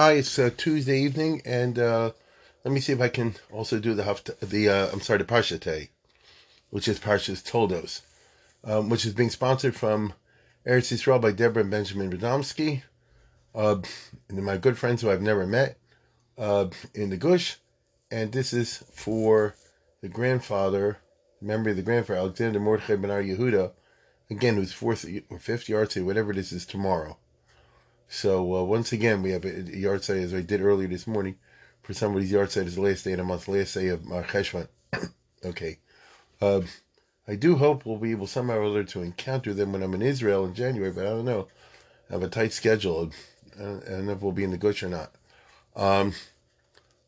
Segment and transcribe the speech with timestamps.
[0.00, 2.12] Hi, it's uh, Tuesday evening, and uh,
[2.62, 5.24] let me see if I can also do the Haft- the uh, I'm sorry the
[5.24, 5.88] Parsha
[6.70, 8.02] which is Parsha's Toldos,
[8.62, 10.12] um, which is being sponsored from
[10.64, 12.84] Eretz Yisrael by Deborah and Benjamin Radomski,
[13.56, 13.78] uh,
[14.28, 15.78] and my good friends who I've never met
[16.38, 17.56] uh, in the Gush,
[18.08, 19.56] and this is for
[20.00, 20.98] the grandfather,
[21.40, 23.72] memory of the grandfather Alexander Mordechai Benar Yehuda,
[24.30, 27.18] again whose fourth or fifth yard whatever this is tomorrow.
[28.08, 31.06] So uh, once again, we have a, a yard sale as I did earlier this
[31.06, 31.36] morning.
[31.82, 34.24] For somebody's yard sale is the last day of the month, last day of Mar
[34.24, 34.68] Cheshvan.
[35.44, 35.78] okay.
[36.40, 36.62] Uh,
[37.26, 40.02] I do hope we'll be able somehow or other to encounter them when I'm in
[40.02, 41.48] Israel in January, but I don't know.
[42.08, 43.10] I have a tight schedule.
[43.58, 45.12] I don't, know if we'll be in the Gush or not.
[45.76, 46.14] Um,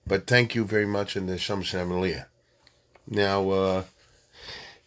[0.07, 1.91] but thank you very much and the Sham Shem
[3.09, 3.85] Now, uh,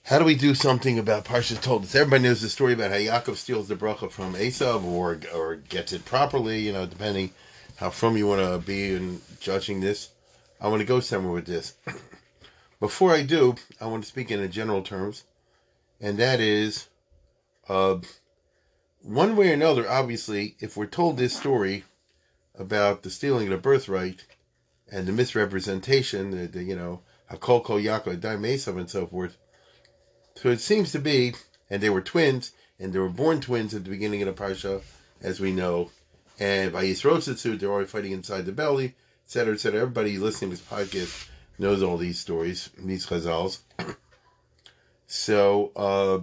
[0.06, 1.96] how do we do something about Parsha Toldos?
[1.96, 5.94] Everybody knows the story about how Yaakov steals the bracha from Esav or or gets
[5.94, 7.32] it properly, you know, depending
[7.78, 10.10] how from you want to be in judging this.
[10.60, 11.76] I want to go somewhere with this.
[12.82, 15.24] Before I do, I want to speak in general terms,
[16.02, 16.90] and that is,
[17.70, 18.00] uh,
[19.02, 21.86] one way or another, obviously, if we're told this story
[22.56, 24.26] about the stealing of the birthright
[24.92, 27.00] and the misrepresentation, the, the you know,
[27.32, 29.38] Hakol Kol Yaakov, Daim Esav, and so forth,
[30.36, 31.34] so it seems to be,
[31.70, 34.82] and they were twins, and they were born twins at the beginning of the parsha,
[35.22, 35.92] as we know.
[36.40, 39.82] And by Yisrosatsu, they're already fighting inside the belly, etc., etc.
[39.82, 43.60] Everybody listening to this podcast knows all these stories, these chazals.
[45.08, 46.20] so, uh,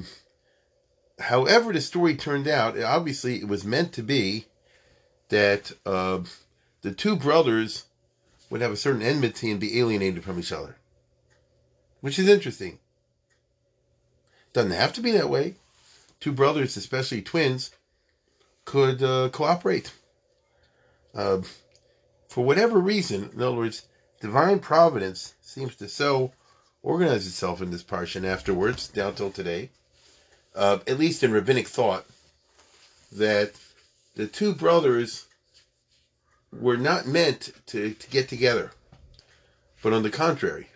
[1.23, 4.47] however, the story turned out, obviously, it was meant to be
[5.29, 6.21] that uh,
[6.83, 7.85] the two brothers
[8.51, 10.77] would have a certain enmity and be alienated from each other,
[12.01, 12.81] which is interesting.
[14.53, 15.57] Doesn't have to be that way.
[16.19, 17.71] Two brothers, especially twins,
[18.65, 19.93] could uh, cooperate.
[21.15, 21.41] Uh,
[22.29, 23.87] for whatever reason, in other words,
[24.21, 26.33] divine providence seems to so
[26.83, 29.71] organize itself in this parsha afterwards, down till today,
[30.55, 32.07] uh, at least in rabbinic thought,
[33.13, 33.53] that
[34.15, 35.27] the two brothers
[36.53, 38.73] were not meant to, to get together,
[39.83, 40.69] but on the contrary,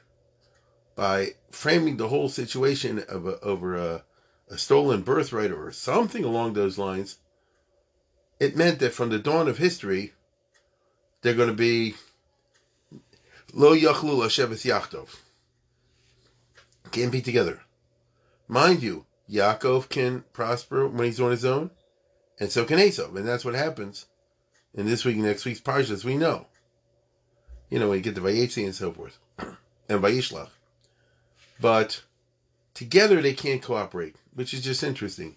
[0.94, 4.04] by framing the whole situation of a, over a,
[4.48, 7.18] a stolen birthright or something along those lines,
[8.38, 10.12] it meant that from the dawn of history,
[11.22, 11.94] they're going to be
[13.52, 15.16] lo yachlu lasheves yachtov.
[16.90, 17.62] Can't be together.
[18.46, 21.70] Mind you, Yaakov can prosper when he's on his own,
[22.38, 24.06] and so can Esav, and that's what happens
[24.74, 26.04] in this week, next week's parshas.
[26.04, 26.46] We know,
[27.70, 30.50] you know, when you get the Vayetzi and so forth, and Vayishlach.
[31.60, 32.02] But
[32.74, 35.36] together they can't cooperate, which is just interesting.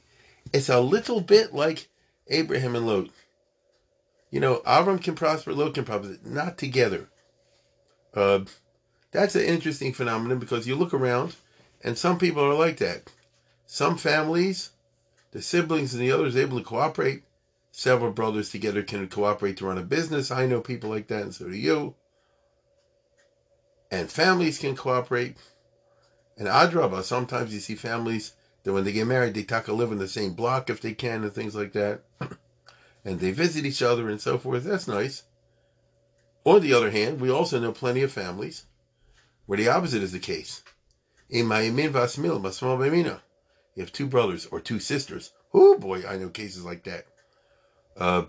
[0.53, 1.89] It's a little bit like
[2.27, 3.09] Abraham and Lot.
[4.31, 7.07] You know, Avram can prosper, Lot can prosper, not together.
[8.13, 8.41] Uh,
[9.11, 11.35] that's an interesting phenomenon because you look around
[11.83, 13.11] and some people are like that.
[13.65, 14.71] Some families,
[15.31, 17.23] the siblings and the others able to cooperate.
[17.71, 20.31] Several brothers together can cooperate to run a business.
[20.31, 21.93] I know people like that, and so do you.
[23.91, 25.37] And families can cooperate.
[26.37, 28.33] And Adraba, sometimes you see families
[28.63, 30.93] that when they get married, they take a live in the same block if they
[30.93, 32.03] can and things like that.
[33.05, 34.63] and they visit each other and so forth.
[34.63, 35.23] That's nice.
[36.43, 38.65] On the other hand, we also know plenty of families
[39.45, 40.63] where the opposite is the case.
[41.29, 43.21] In Mayamin Vasmil, Masmal Bemina.
[43.75, 45.31] You have two brothers or two sisters.
[45.53, 47.05] Oh boy, I know cases like that.
[47.97, 48.25] Uh,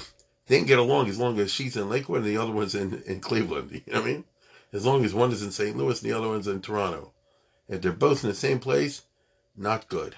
[0.47, 3.03] they didn't get along as long as she's in Lakewood and the other one's in,
[3.07, 3.71] in Cleveland.
[3.87, 4.25] You know what I mean?
[4.73, 5.77] As long as one is in St.
[5.77, 7.13] Louis and the other one's in Toronto.
[7.69, 9.03] If they're both in the same place,
[9.57, 10.17] not good.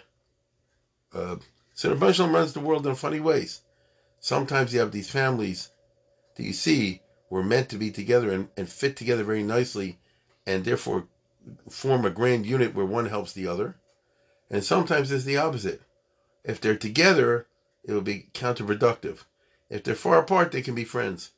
[1.12, 1.36] Uh,
[1.74, 3.62] so the Rebbe runs the world in funny ways.
[4.20, 5.70] Sometimes you have these families
[6.36, 9.98] that you see were meant to be together and, and fit together very nicely
[10.46, 11.06] and therefore
[11.68, 13.76] form a grand unit where one helps the other.
[14.50, 15.82] And sometimes it's the opposite.
[16.44, 17.46] If they're together,
[17.84, 19.24] it will be counterproductive.
[19.68, 21.30] If they're far apart, they can be friends.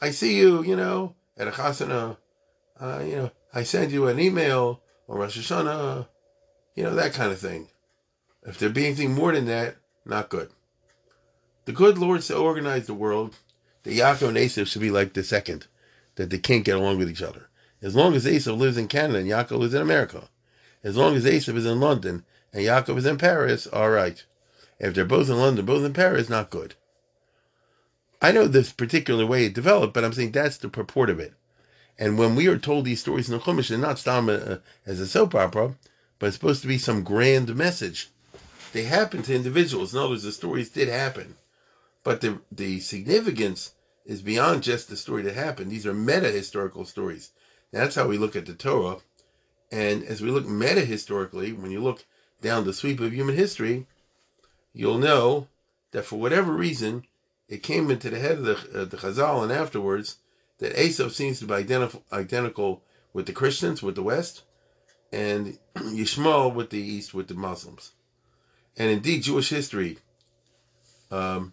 [0.00, 2.18] I see you, you know, at a chasana.
[2.78, 6.06] Uh, you know, I send you an email or Rosh Hashanah,
[6.76, 7.68] you know, that kind of thing.
[8.44, 10.50] If there be anything more than that, not good.
[11.64, 13.36] The good Lord organized the world
[13.82, 15.66] that Yaakov and Esav should be like the second,
[16.14, 17.48] that they can't get along with each other.
[17.82, 20.28] As long as Esav lives in Canada and Yaakov lives in America,
[20.84, 24.24] as long as Esav is in London and Yaakov is in Paris, all right.
[24.78, 26.74] If they're both in London, both in Paris, not good.
[28.20, 31.34] I know this particular way it developed, but I'm saying that's the purport of it.
[31.98, 35.00] And when we are told these stories in the Chumash, they're not stam uh, as
[35.00, 35.74] a soap opera,
[36.18, 38.10] but it's supposed to be some grand message.
[38.72, 39.92] They happen to individuals.
[39.92, 41.34] In other words, the stories did happen.
[42.04, 43.72] But the, the significance
[44.06, 45.70] is beyond just the story that happened.
[45.70, 47.32] These are meta historical stories.
[47.72, 48.98] That's how we look at the Torah.
[49.72, 52.04] And as we look meta historically, when you look
[52.40, 53.86] down the sweep of human history,
[54.72, 55.48] you'll know
[55.90, 57.04] that for whatever reason,
[57.48, 60.16] it came into the head of the, uh, the Chazal and afterwards
[60.58, 62.82] that Esav seems to be identif- identical
[63.12, 64.42] with the Christians, with the West,
[65.12, 67.92] and Yishmael with the East, with the Muslims.
[68.76, 69.98] And indeed, Jewish history
[71.10, 71.52] um,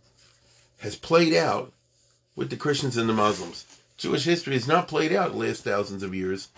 [0.79, 1.73] has played out
[2.35, 3.65] with the Christians and the Muslims.
[3.97, 6.49] Jewish history has not played out the last thousands of years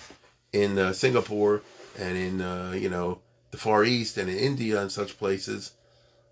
[0.51, 1.61] in uh, Singapore
[1.97, 3.19] and in uh, you know
[3.51, 5.73] the Far East and in India and such places.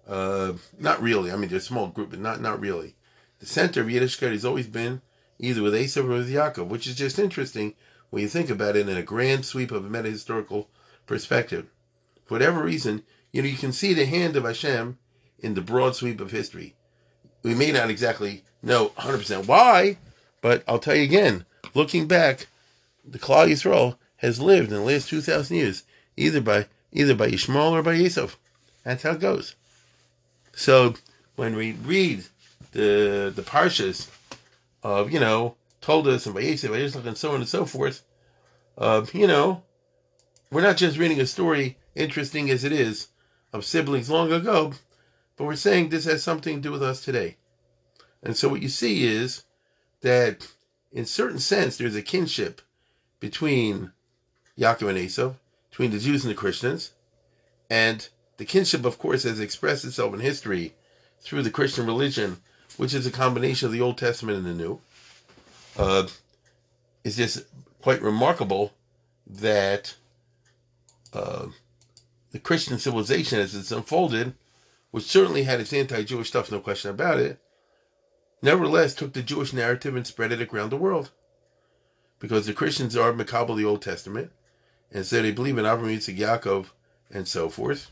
[0.08, 1.32] Uh, not really.
[1.32, 2.96] I mean, there's a small group, but not not really.
[3.40, 5.02] The center of Yiddishkeit has always been
[5.40, 7.74] either with Esav or with Yaakov, which is just interesting
[8.10, 10.70] when you think about it in a grand sweep of a meta historical
[11.06, 11.68] perspective.
[12.26, 14.98] For whatever reason, you know, you can see the hand of Hashem
[15.40, 16.76] in the broad sweep of history.
[17.44, 19.98] We may not exactly know 100% why,
[20.42, 22.48] but I'll tell you again, looking back,
[23.04, 25.84] the Klal Yisrael has lived in the last 2,000 years
[26.18, 28.36] either by either by Yishmael or by Yisuf.
[28.84, 29.56] That's how it goes.
[30.54, 30.96] So
[31.36, 32.24] when we read
[32.72, 34.10] the the parshas
[34.86, 38.04] of you know Toldos and by Yisuf, and so on and so forth,
[38.78, 39.64] uh, you know,
[40.52, 43.08] we're not just reading a story, interesting as it is,
[43.52, 44.74] of siblings long ago,
[45.38, 47.38] but we're saying this has something to do with us today.
[48.22, 49.44] And so what you see is
[50.02, 50.48] that
[50.92, 52.62] in certain sense there's a kinship
[53.20, 53.92] between
[54.58, 55.36] Yaakov and Esav,
[55.72, 56.92] between the Jews and the Christians,
[57.72, 60.76] and the kinship, of course, has expressed itself in history
[61.22, 62.38] through the Christian religion,
[62.78, 64.80] which is a combination of the Old Testament and the New.
[65.78, 66.08] Uh,
[67.04, 67.44] it's just
[67.82, 68.74] quite remarkable
[69.28, 69.96] that
[71.14, 71.48] uh,
[72.32, 74.34] the Christian civilization, as it's unfolded,
[74.92, 77.40] which certainly had its anti-Jewish stuff, no question about it,
[78.42, 81.12] nevertheless took the Jewish narrative and spread it around the world.
[82.20, 84.32] Because the Christians are Makabal the Old Testament,
[84.92, 86.68] and so they believe in Avraham, Yitzchak, Yaakov,
[87.12, 87.92] and so forth.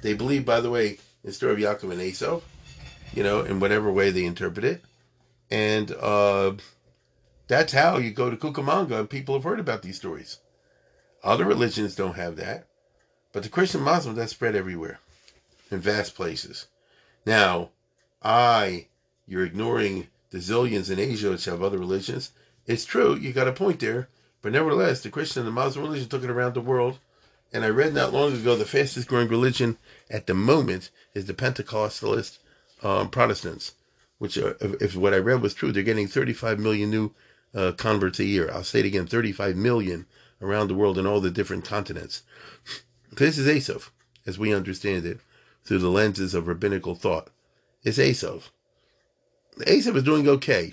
[0.00, 2.40] They believe, by the way, in the story of Yaakov and Esau,
[3.12, 4.84] you know, in whatever way they interpret it.
[5.50, 6.52] And uh,
[7.46, 10.38] that's how you go to Cucamonga and people have heard about these stories.
[11.24, 12.66] Other religions don't have that.
[13.32, 15.00] But the Christian Muslims, that's spread everywhere
[15.70, 16.66] in vast places.
[17.26, 17.70] Now,
[18.22, 18.86] I,
[19.26, 22.32] you're ignoring the zillions in Asia which have other religions.
[22.66, 24.08] It's true, you got a point there.
[24.40, 26.98] But nevertheless, the Christian and the Muslim religion took it around the world.
[27.52, 29.78] And I read not long ago the fastest growing religion
[30.10, 32.38] at the moment is the Pentecostalist
[32.82, 33.74] um, Protestants,
[34.18, 37.14] which, are, if, if, what I read was true, they're getting 35 million new
[37.54, 38.50] uh, converts a year.
[38.52, 40.06] I'll say it again 35 million
[40.40, 42.22] around the world in all the different continents.
[43.12, 43.90] this is Esav,
[44.26, 45.20] as we understand it,
[45.64, 47.30] through the lenses of rabbinical thought.
[47.82, 48.44] It's Esav.
[49.58, 50.72] Esav is doing okay.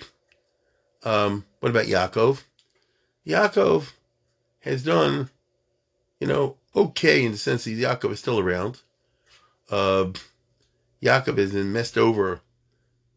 [1.02, 2.42] Um, what about Yaakov?
[3.26, 3.92] Yaakov
[4.60, 5.30] has done,
[6.20, 8.80] you know, okay in the sense that Yaakov is still around.
[9.70, 10.06] Uh,
[11.02, 12.40] Yaakov has been messed over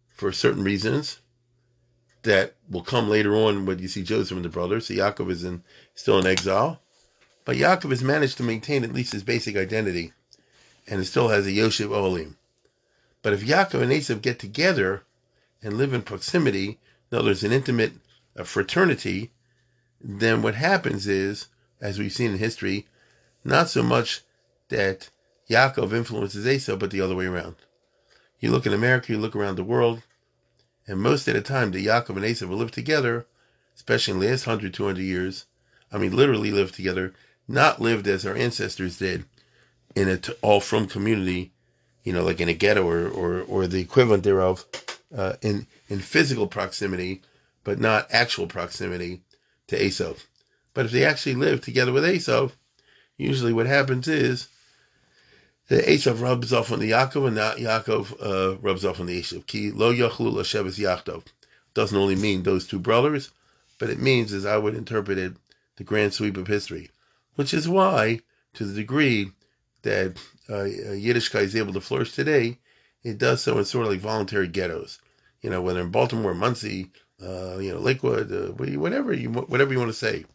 [0.07, 1.19] for certain reasons
[2.23, 4.87] that will come later on when you see Joseph and the brothers.
[4.87, 5.63] So Yaakov is in
[5.95, 6.81] still in exile.
[7.45, 10.13] But Yaakov has managed to maintain at least his basic identity
[10.87, 12.37] and it still has a Yoshev Olim.
[13.21, 15.03] But if Yaakov and Esav get together
[15.61, 16.79] and live in proximity,
[17.11, 17.93] in other words, an intimate
[18.43, 19.31] fraternity,
[20.01, 21.47] then what happens is,
[21.81, 22.87] as we've seen in history,
[23.43, 24.21] not so much
[24.69, 25.09] that
[25.49, 27.55] Yaakov influences Esau, but the other way around.
[28.39, 30.01] You look in America, you look around the world,
[30.87, 33.27] and most of the time, the Yaakov and Esau will live together,
[33.75, 35.45] especially in the last 100, 200 years.
[35.91, 37.13] I mean, literally live together,
[37.47, 39.25] not lived as our ancestors did
[39.95, 41.51] in an all from community,
[42.03, 44.65] you know, like in a ghetto or, or, or the equivalent thereof,
[45.15, 47.21] uh, in, in physical proximity,
[47.63, 49.21] but not actual proximity
[49.67, 50.13] to Esau.
[50.73, 52.49] But if they actually live together with Esau,
[53.17, 54.47] usually what happens is
[55.69, 59.13] the Esau rubs off on the Yaakov and the Yaakov uh, rubs off on the
[59.13, 59.39] Esau.
[59.45, 61.23] Ki lo yachlu l'sheves Yachtov.
[61.75, 63.31] Doesn't only mean those two brothers,
[63.77, 65.33] but it means, as I would interpret it,
[65.77, 66.89] the grand sweep of history.
[67.35, 68.21] Which is why,
[68.55, 69.31] to the degree
[69.83, 70.17] that
[70.49, 72.57] uh, Yiddishkeit is able to flourish today,
[73.03, 74.99] it does so in sort of like voluntary ghettos.
[75.41, 76.89] you know, whether in Baltimore, Monsey,
[77.23, 80.25] uh, you know, Lakewood, uh, whatever you whatever you want to say.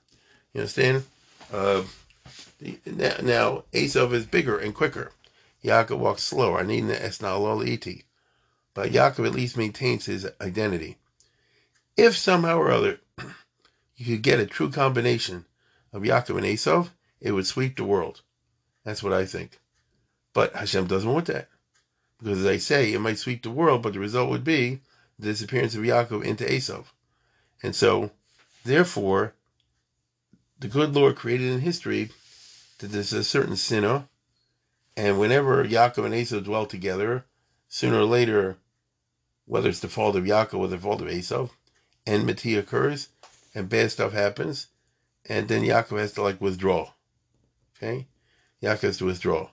[0.52, 1.04] You understand?
[1.52, 1.82] Uh,
[2.86, 5.10] now, now Esav is bigger and quicker.
[5.64, 6.62] Yaakov walks slower.
[6.62, 8.04] Need the iti.
[8.74, 10.98] But Yaakov at least maintains his identity.
[11.96, 13.00] If somehow or other
[13.96, 15.46] you could get a true combination
[15.92, 16.90] of Yaakov and Esav,
[17.20, 18.20] it would sweep the world.
[18.84, 19.60] That's what I think.
[20.34, 21.48] But Hashem doesn't want that.
[22.18, 24.80] Because as I say, it might sweep the world, but the result would be
[25.18, 26.86] the disappearance of Yaakov into Esav.
[27.62, 28.10] And so,
[28.64, 29.34] therefore,
[30.58, 32.10] the good Lord created in history
[32.78, 34.08] that there's a certain sinner,
[34.96, 37.24] and whenever Yaakov and Esav dwell together,
[37.68, 38.58] sooner or later,
[39.46, 41.50] whether it's the fault of Yaakov or the fault of Esav,
[42.06, 43.08] enmity occurs,
[43.54, 44.68] and bad stuff happens,
[45.26, 46.92] and then Yaakov has to like withdraw.
[47.76, 48.06] Okay?
[48.62, 49.50] Yaakov has to withdraw.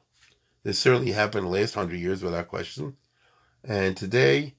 [0.63, 2.97] This certainly happened the last hundred years without question.
[3.63, 4.53] And today,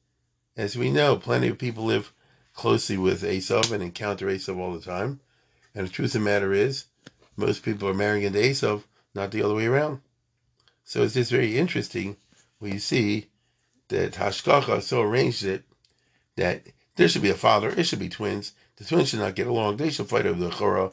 [0.57, 2.12] as we know, plenty of people live
[2.55, 5.21] closely with Esav and encounter Esav all the time.
[5.75, 6.87] And the truth of the matter is,
[7.37, 8.83] most people are marrying into Esav,
[9.15, 10.01] not the other way around.
[10.85, 12.17] So it's just very interesting
[12.59, 13.29] when you see
[13.89, 15.65] that Hashgacha so arranged it
[16.37, 18.53] that there should be a father, it should be twins.
[18.77, 19.77] The twins should not get along.
[19.77, 20.93] They should fight over the Chorah.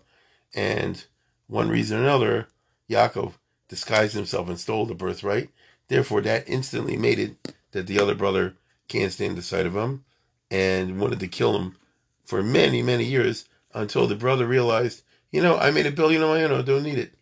[0.53, 1.03] And
[1.47, 2.47] one reason or another,
[2.89, 3.33] Yaakov
[3.67, 5.49] disguised himself and stole the birthright.
[5.87, 8.55] Therefore, that instantly made it that the other brother
[8.87, 10.03] can't stand the sight of him
[10.51, 11.77] and wanted to kill him
[12.25, 16.29] for many, many years until the brother realized, you know, I made a billion on
[16.29, 17.13] my own, I don't need it.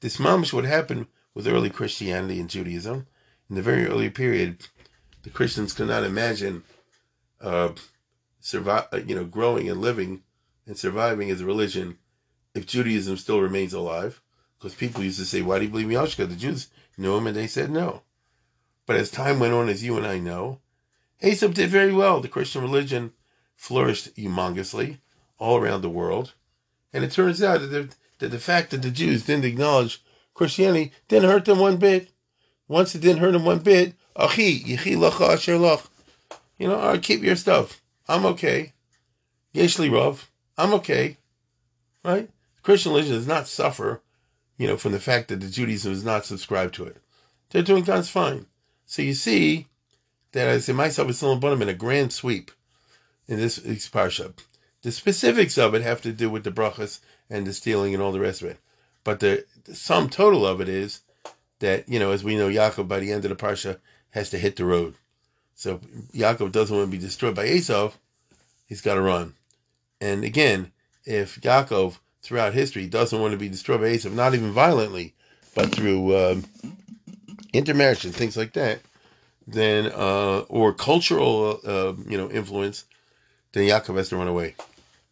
[0.00, 3.06] This mamish what happened with early Christianity and Judaism.
[3.48, 4.66] In the very early period,
[5.22, 6.62] the Christians could not imagine
[7.40, 7.70] uh,
[8.40, 10.22] survive, uh, you know, growing and living
[10.66, 11.98] and surviving as a religion
[12.54, 14.20] if Judaism still remains alive.
[14.58, 16.28] Because people used to say, why do you believe in Yahshua?
[16.28, 18.02] The Jews knew him and they said no.
[18.86, 20.60] But as time went on, as you and I know,
[21.22, 22.20] Esav did very well.
[22.20, 23.12] The Christian religion
[23.56, 24.98] flourished humongously
[25.38, 26.34] all around the world.
[26.92, 30.02] And it turns out that the, that the fact that the Jews didn't acknowledge
[30.34, 32.10] Christianity didn't hurt them one bit.
[32.68, 35.88] Once it didn't hurt them one bit, achi, yichi lacha asher lach.
[36.58, 37.82] You know, all right, keep your stuff.
[38.08, 38.72] I'm okay.
[39.54, 41.18] Yeshli Rav, I'm okay.
[42.04, 42.30] Right?
[42.62, 44.00] Christian religion does not suffer,
[44.56, 46.96] you know, from the fact that the Judaism is not subscribed to it.
[47.50, 48.46] They're doing God's fine.
[48.86, 49.66] So you see
[50.32, 52.50] that I say myself is still in a grand sweep
[53.28, 54.32] in this, this parsha.
[54.82, 58.12] The specifics of it have to do with the brachas and the stealing and all
[58.12, 58.58] the rest of it.
[59.04, 61.00] But the, the sum total of it is
[61.60, 63.78] that, you know, as we know, Yaakov by the end of the parsha
[64.10, 64.94] has to hit the road.
[65.54, 65.78] So
[66.12, 67.92] Yaakov doesn't want to be destroyed by Esav.
[68.66, 69.34] He's got to run.
[70.00, 70.72] And again,
[71.04, 75.14] if Yaakov throughout history doesn't want to be destroyed by Esav, not even violently,
[75.54, 76.44] but through um,
[77.52, 78.80] intermarriage and things like that,
[79.46, 82.84] then uh, or cultural uh, you know influence,
[83.52, 84.54] then Yaakov has to run away.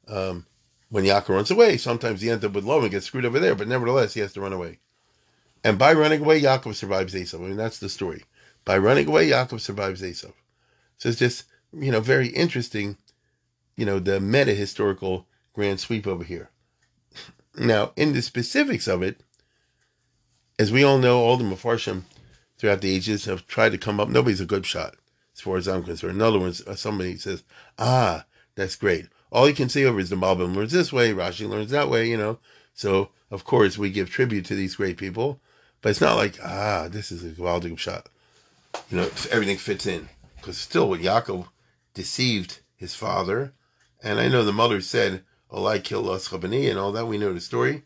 [0.09, 0.47] Um,
[0.91, 3.55] when Yaakov runs away, sometimes he ends up with Lo and gets screwed over there,
[3.55, 4.79] but nevertheless he has to run away.
[5.65, 7.41] And by running away, Yaakov survives Esav.
[7.45, 8.25] I mean that's the story.
[8.65, 10.33] By running away, Yaakov survives Esav.
[10.99, 12.97] So it's just you know very interesting,
[13.77, 16.51] you know the meta historical grand sweep over here.
[17.57, 19.21] Now, in the specifics of it,
[20.59, 22.03] as we all know, all the Mefarshim
[22.59, 24.09] throughout the ages have tried to come up.
[24.09, 24.93] Nobody's a good pshat,
[25.35, 26.17] as far as I'm concerned.
[26.17, 27.43] In other words, somebody says,
[27.79, 29.09] ah, that's great.
[29.33, 32.09] All you can see over is the Malbim learns this way, Rashi learns that way,
[32.09, 32.39] you know.
[32.75, 35.41] So, of course, we give tribute to these great people,
[35.83, 38.07] but it's not like, ah, this is a Gewaldig pshat.
[38.91, 40.09] You know, everything fits in.
[40.37, 41.47] Because still, when Yaakov
[41.95, 43.53] deceived his father,
[44.03, 47.41] and I know the mother said, oh, kill us and all that, we know the
[47.41, 47.83] story.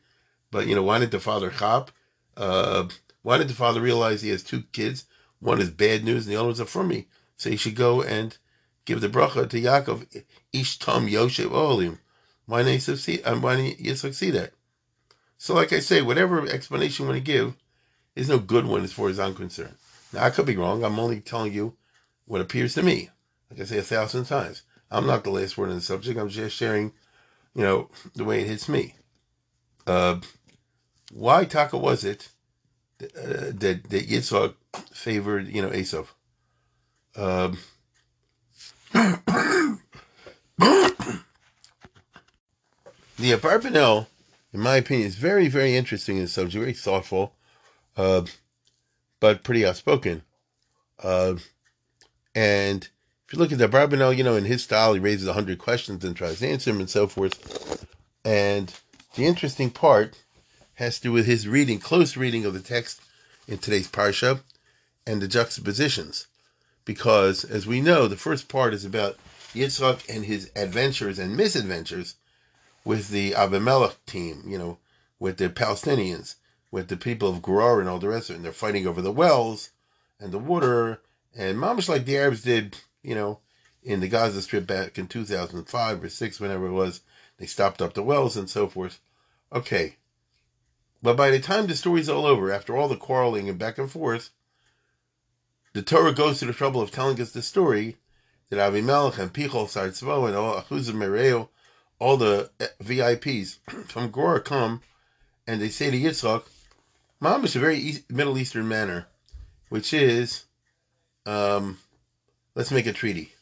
[0.50, 1.90] But, you know, why did the father chop?
[2.36, 2.88] Uh,
[3.22, 5.06] why did the father realize he has two kids?
[5.40, 7.08] One is bad news and the other one's a for me.
[7.36, 8.36] So he should go and
[8.84, 12.00] give the bracha to Yaakov, Ish Tom Yoshev Olim.
[12.46, 14.52] Why didn't you succeed that?
[15.38, 17.54] So, like I say, whatever explanation you want to give,
[18.16, 19.74] is no good one as far as I'm concerned.
[20.12, 20.84] Now, I could be wrong.
[20.84, 21.76] I'm only telling you
[22.26, 23.10] what appears to me.
[23.50, 26.18] Like I say a thousand times, I'm not the last word on the subject.
[26.18, 26.92] I'm just sharing,
[27.54, 28.94] you know, the way it hits me.
[29.86, 30.20] Uh,
[31.12, 32.28] why Taka was it
[33.02, 34.54] uh, that that Yitzhak
[34.92, 35.72] favored, you know.
[37.16, 37.58] Um,
[38.94, 39.80] the
[43.18, 44.06] Abarbanel,
[44.52, 47.34] in my opinion, is very, very interesting in the subject, very thoughtful,
[47.96, 48.22] uh,
[49.20, 50.22] but pretty outspoken.
[51.02, 51.34] Uh,
[52.34, 52.88] and
[53.26, 55.58] if you look at the Abarbanel, you know, in his style, he raises a hundred
[55.58, 57.86] questions and tries to answer them and so forth.
[58.24, 58.72] And
[59.16, 60.22] the interesting part
[60.74, 63.00] has to do with his reading, close reading of the text
[63.48, 64.40] in today's parsha,
[65.06, 66.26] and the juxtapositions.
[66.84, 69.16] Because, as we know, the first part is about
[69.54, 72.16] Yitzchak and his adventures and misadventures
[72.84, 74.78] with the Avimelech team, you know,
[75.18, 76.34] with the Palestinians,
[76.70, 78.36] with the people of Gerar and all the rest of it.
[78.36, 79.70] And they're fighting over the wells
[80.20, 81.00] and the water,
[81.36, 83.40] and much like the Arabs did, you know,
[83.82, 87.00] in the Gaza Strip back in 2005 or 6, whenever it was,
[87.38, 89.00] they stopped up the wells and so forth.
[89.52, 89.96] Okay.
[91.02, 93.90] But by the time the story's all over, after all the quarreling and back and
[93.90, 94.30] forth,
[95.74, 97.96] the Torah goes to the trouble of telling us the story
[98.48, 101.48] that Avimelech and Pichol Sartzvo and all Achuzim
[101.98, 102.50] all the
[102.80, 104.82] VIPs from Gora come
[105.46, 106.44] and they say to Yitzchak,
[107.20, 109.06] Mom is a very East, Middle Eastern manner,
[109.68, 110.44] which is,
[111.26, 111.78] um,
[112.54, 113.32] let's make a treaty.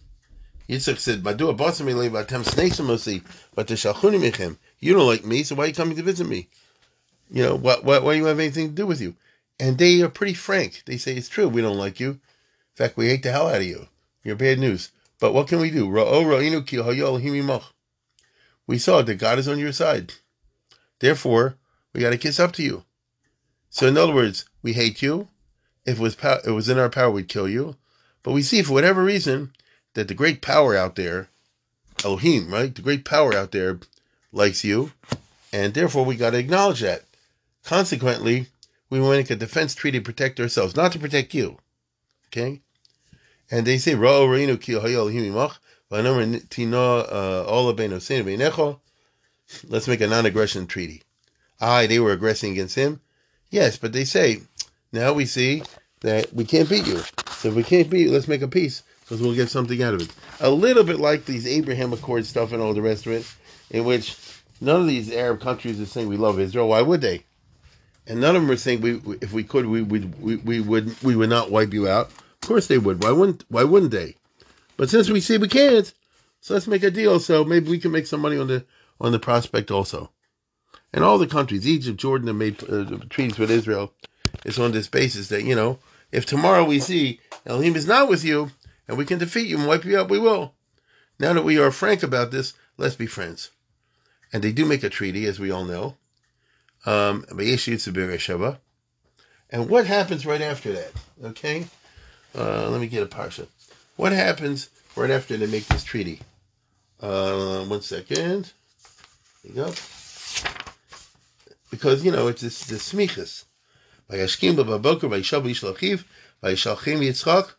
[0.69, 3.23] Yitzchak said, "Badu abasamile batem sneisamosi,
[3.55, 4.57] but the shalchuni mechem.
[4.81, 6.49] You don't like me, so why are you coming to visit me?
[7.31, 9.17] You know, what, what, why do you have anything to do with you?"
[9.63, 10.83] And they are pretty frank.
[10.87, 11.49] They say it's true.
[11.49, 12.11] We don't like you.
[12.11, 12.19] In
[12.75, 13.87] fact, we hate the hell out of you.
[14.25, 14.91] You're bad news.
[15.21, 15.87] But what can we do?
[18.67, 20.15] We saw that God is on your side.
[20.99, 21.59] Therefore,
[21.93, 22.83] we got to kiss up to you.
[23.71, 25.29] So, in other words, we hate you.
[25.87, 27.77] If it was pow- it was in our power, we'd kill you.
[28.25, 29.53] But we see, for whatever reason,
[29.95, 31.29] that the great power out there,
[32.05, 32.75] Elohim, right?
[32.75, 33.79] The great power out there
[34.33, 34.91] likes you,
[35.53, 37.05] and therefore we got to acknowledge that.
[37.63, 38.49] Consequently,
[38.93, 41.57] we want to make a defense treaty to protect ourselves, not to protect you.
[42.27, 42.61] Okay?
[43.51, 44.27] And they say, uh.
[49.67, 51.03] Let's make a non-aggression treaty.
[51.59, 53.01] Aye, they were aggressing against him.
[53.49, 54.43] Yes, but they say,
[54.93, 55.63] now we see
[56.03, 56.99] that we can't beat you.
[57.31, 59.95] So if we can't beat you, let's make a peace because we'll get something out
[59.95, 60.15] of it.
[60.41, 63.27] A little bit like these Abraham Accord stuff and all the rest of it,
[63.71, 64.19] in which
[64.61, 66.69] none of these Arab countries are saying we love Israel.
[66.69, 67.25] Why would they?
[68.07, 71.03] And none of them are saying we, if we could, we would, we, we would,
[71.03, 72.09] we would not wipe you out.
[72.09, 73.03] Of course they would.
[73.03, 74.17] Why wouldn't, why wouldn't they?
[74.77, 75.93] But since we see we can't,
[76.41, 77.21] so let's make a deal.
[77.21, 78.65] So maybe we can make some money on the
[79.01, 80.11] on the prospect also.
[80.93, 83.93] And all the countries, Egypt, Jordan, have made uh, treaties with Israel.
[84.45, 85.79] It's on this basis that you know,
[86.11, 88.51] if tomorrow we see Elohim is not with you,
[88.89, 90.55] and we can defeat you and wipe you out, we will.
[91.19, 93.51] Now that we are frank about this, let's be friends.
[94.33, 95.97] And they do make a treaty, as we all know.
[96.85, 97.25] Um,
[99.51, 100.93] and what happens right after that?
[101.23, 101.67] Okay?
[102.37, 103.47] Uh, let me get a parsha.
[103.97, 106.21] What happens right after they make this treaty?
[107.01, 108.53] Uh, one second.
[109.45, 109.73] There you go.
[111.71, 113.45] Because, you know, it's this, this smichas.
[114.11, 116.05] Vayashkim b'baboker vayishav vayishlachiv
[116.43, 117.53] vayishalchim yitzchak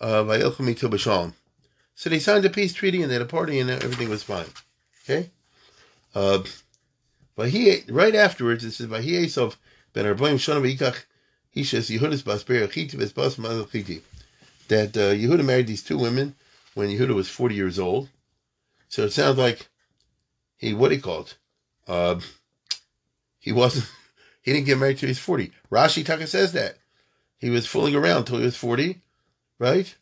[0.00, 1.30] uh,
[1.94, 4.46] so they signed a peace treaty and they had a party and everything was fine.
[5.04, 5.30] Okay?
[6.14, 6.42] Uh,
[7.38, 9.54] but he, right afterwards, it says, Vahiyesov
[9.92, 11.04] ben Arboim Shonam Yikach
[11.54, 14.00] Hishas Yehudis Bas Berachiti Bas Bas Malachiti.
[14.66, 16.34] That uh, Yehuda married these two women
[16.74, 18.08] when Yehuda was 40 years old.
[18.88, 19.68] So it sounds like
[20.56, 21.36] he, what he called,
[21.86, 22.18] uh,
[23.38, 23.88] he wasn't,
[24.42, 25.52] he didn't get married till he was 40.
[25.70, 26.78] Rashi Taka says that.
[27.38, 29.00] He was fooling around till he was 40
[29.60, 29.94] right?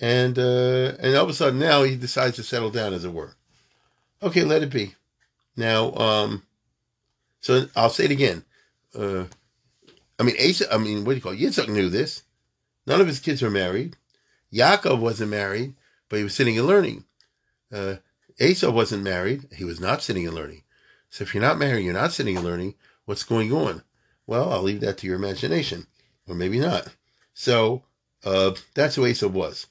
[0.00, 3.12] And uh, and all of a sudden now he decides to settle down, as it
[3.12, 3.34] were.
[4.22, 4.94] Okay, let it be.
[5.56, 6.42] Now, um,
[7.40, 8.44] so I'll say it again.
[8.94, 9.24] Uh,
[10.18, 11.40] I mean, Asa, I mean, what do you call it?
[11.40, 12.22] Yitzchak knew this.
[12.86, 13.96] None of his kids were married.
[14.52, 15.74] Yaakov wasn't married,
[16.08, 17.04] but he was sitting and learning.
[17.72, 17.96] Uh,
[18.40, 19.48] Asa wasn't married.
[19.54, 20.62] He was not sitting and learning.
[21.08, 22.74] So if you're not married, you're not sitting and learning,
[23.04, 23.82] what's going on?
[24.26, 25.86] Well, I'll leave that to your imagination,
[26.28, 26.88] or maybe not.
[27.34, 27.84] So
[28.24, 29.66] uh, that's who Asa was.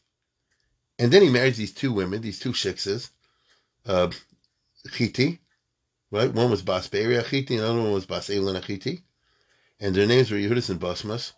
[0.97, 3.11] And then he marries these two women, these two shiksas,
[3.85, 4.09] uh,
[4.87, 5.39] Chiti,
[6.11, 6.33] right?
[6.33, 9.03] One was Bas Beria Chiti, and the other one was Bas Elena Chiti.
[9.79, 11.33] And their names were Yehudis and Basmas.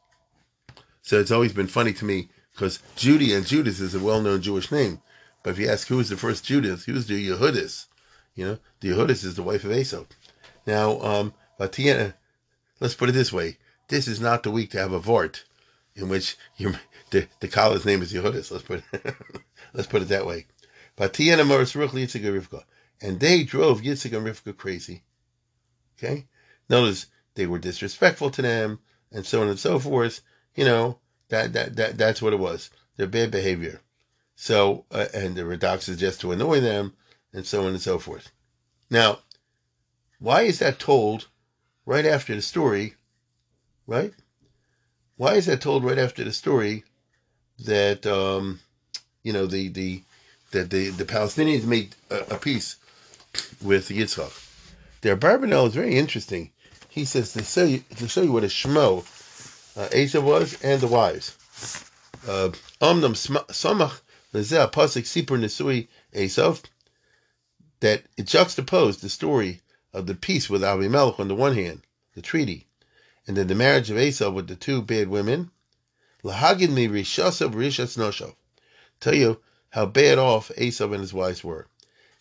[1.01, 4.71] So it's always been funny to me because Judy and Judas is a well-known Jewish
[4.71, 5.01] name.
[5.43, 7.85] But if you ask who was the first Judas, who was the Yehudis?
[8.35, 10.05] You know, the Yehudis is the wife of Esau.
[10.65, 12.15] Now, um, Batiana,
[12.79, 13.57] let's put it this way.
[13.87, 15.43] This is not the week to have a vort
[15.95, 16.75] in which you
[17.09, 18.51] the the name is Yehudis.
[18.51, 19.15] Let's put it,
[19.73, 20.45] let's put it that way.
[23.01, 25.03] And they drove Yitzchak and Rivka crazy.
[25.97, 26.27] Okay?
[26.69, 28.79] Notice they were disrespectful to them
[29.11, 30.21] and so on and so forth.
[30.55, 32.69] You know, that that, that that's what it was.
[32.97, 33.81] Their bad behavior.
[34.35, 36.93] So, uh, and the Radak is just to annoy them
[37.33, 38.31] and so on and so forth.
[38.89, 39.19] Now,
[40.19, 41.27] why is that told
[41.85, 42.95] right after the story,
[43.87, 44.13] right?
[45.15, 46.83] Why is that told right after the story
[47.59, 48.59] that um,
[49.23, 50.01] you know the the
[50.51, 52.75] that the, the Palestinians made a, a peace
[53.61, 54.31] with Yitzchak.
[55.01, 56.51] Their Barbanel is very interesting.
[56.89, 59.05] He says to show you to show you what a shmo
[59.77, 61.37] uh, Asa was and the wives.
[62.27, 62.49] Uh,
[62.81, 63.15] Omnam
[63.47, 64.01] Samach
[64.33, 66.63] Lezeh Pasik Sipur Nesui Esav,
[67.79, 69.61] that it juxtaposed the story
[69.93, 71.81] of the peace with Abimelech on the one hand,
[72.13, 72.67] the treaty,
[73.27, 75.51] and then the marriage of Esau with the two bad women.
[76.23, 78.35] Lahagid mi rishasav rishas.
[78.99, 79.41] Tell you
[79.71, 81.67] how bad off Esau and his wives were.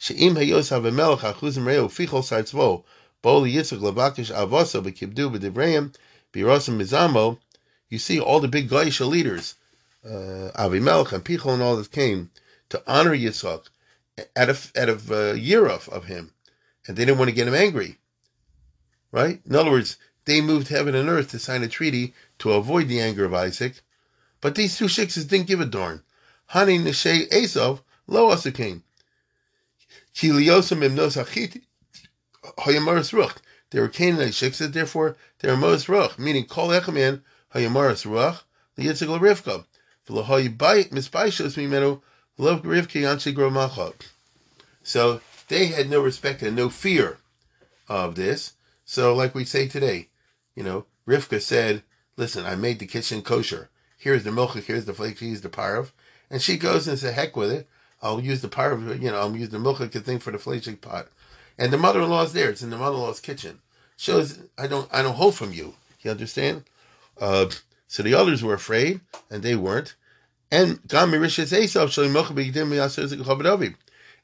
[0.02, 2.84] She'im hayos Avimelech achuzim reu fichol sartzvo
[3.20, 5.94] bol yitzchak lavakish avosa b'kibdu b'divrayim
[6.32, 7.38] b'rosim mizamo.
[7.90, 9.56] You see all the big Gaisha leaders,
[10.02, 12.30] uh, Avimelech and Pichol and all that came
[12.70, 13.66] to honor Yitzchak
[14.34, 16.32] out of out of uh, year of, him,
[16.86, 17.98] and they didn't want to get him angry.
[19.12, 19.42] Right?
[19.44, 23.02] In other words, they moved heaven and earth to sign a treaty to avoid the
[23.02, 23.82] anger of Isaac,
[24.40, 26.04] but these two shiksas didn't give a darn.
[26.52, 28.80] Hani Neshe Esav lo asukim.
[30.20, 30.40] They were
[33.88, 37.22] Canaanite shiksas, therefore they were mos ruach, meaning kol echaman
[37.54, 38.42] hayamaris ruach
[38.76, 39.64] liyitzig l'rivka.
[44.82, 47.18] So they had no respect and no fear
[47.88, 48.54] of this.
[48.84, 50.08] So, like we say today,
[50.54, 51.82] you know, Rivka said,
[52.16, 53.70] "Listen, I made the kitchen kosher.
[53.96, 54.56] Here's the milk.
[54.56, 55.20] Here's the flake.
[55.20, 55.92] Here's the parv."
[56.28, 57.68] And she goes and says, "Heck with it.
[58.02, 60.80] I'll use the power of, You know, I'll use the milk thing for the flake
[60.80, 61.08] pot."
[61.58, 62.50] And the mother-in-law's there.
[62.50, 63.60] It's in the mother-in-law's kitchen.
[63.96, 65.74] Shows I don't I don't hold from you.
[66.00, 66.64] You understand?
[67.20, 67.50] Uh,
[67.86, 69.94] so the others were afraid, and they weren't.
[70.50, 70.80] And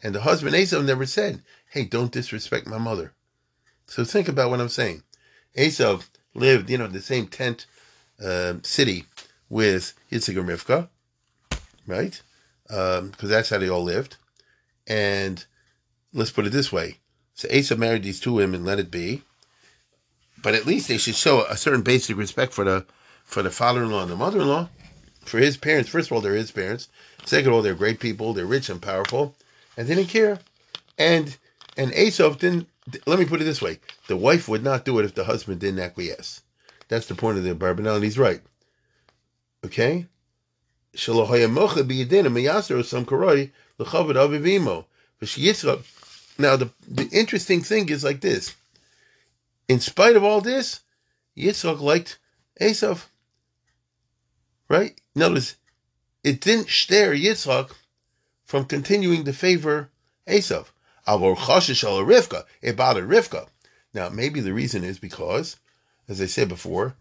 [0.03, 3.13] and the husband Esau never said, "Hey, don't disrespect my mother."
[3.87, 5.03] So think about what I'm saying.
[5.55, 6.01] Esau
[6.35, 7.67] lived, you know, in the same tent
[8.23, 9.05] uh, city
[9.49, 10.89] with Yitzchak and Rivka,
[11.87, 12.21] right?
[12.69, 14.17] Because um, that's how they all lived.
[14.87, 15.45] And
[16.13, 16.99] let's put it this way:
[17.35, 19.23] so Esau married these two women, let it be.
[20.43, 22.87] But at least they should show a certain basic respect for the
[23.25, 24.69] for the father-in-law and the mother-in-law,
[25.25, 25.91] for his parents.
[25.91, 26.89] First of all, they're his parents.
[27.25, 28.33] Second of all, they're great people.
[28.33, 29.35] They're rich and powerful,
[29.77, 30.39] and they didn't care.
[30.99, 31.37] And
[31.77, 32.69] and Esau didn't
[33.07, 35.61] let me put it this way: the wife would not do it if the husband
[35.61, 36.43] didn't acquiesce.
[36.89, 38.41] That's the point of the Barbanel, and he's right.
[39.65, 40.07] Okay.
[46.39, 48.55] Now the, the interesting thing is like this.
[49.69, 50.81] In spite of all this,
[51.37, 52.19] Yitzchak liked
[52.61, 53.07] Esav.
[54.69, 55.01] Right?
[55.15, 55.57] Notice,
[56.25, 57.73] it didn't stare Yitzchak
[58.45, 59.91] from continuing to favor
[60.27, 60.67] Esav.
[61.07, 63.49] It bothered Rivka.
[63.95, 65.57] Now, maybe the reason is because,
[66.09, 66.97] as I said before,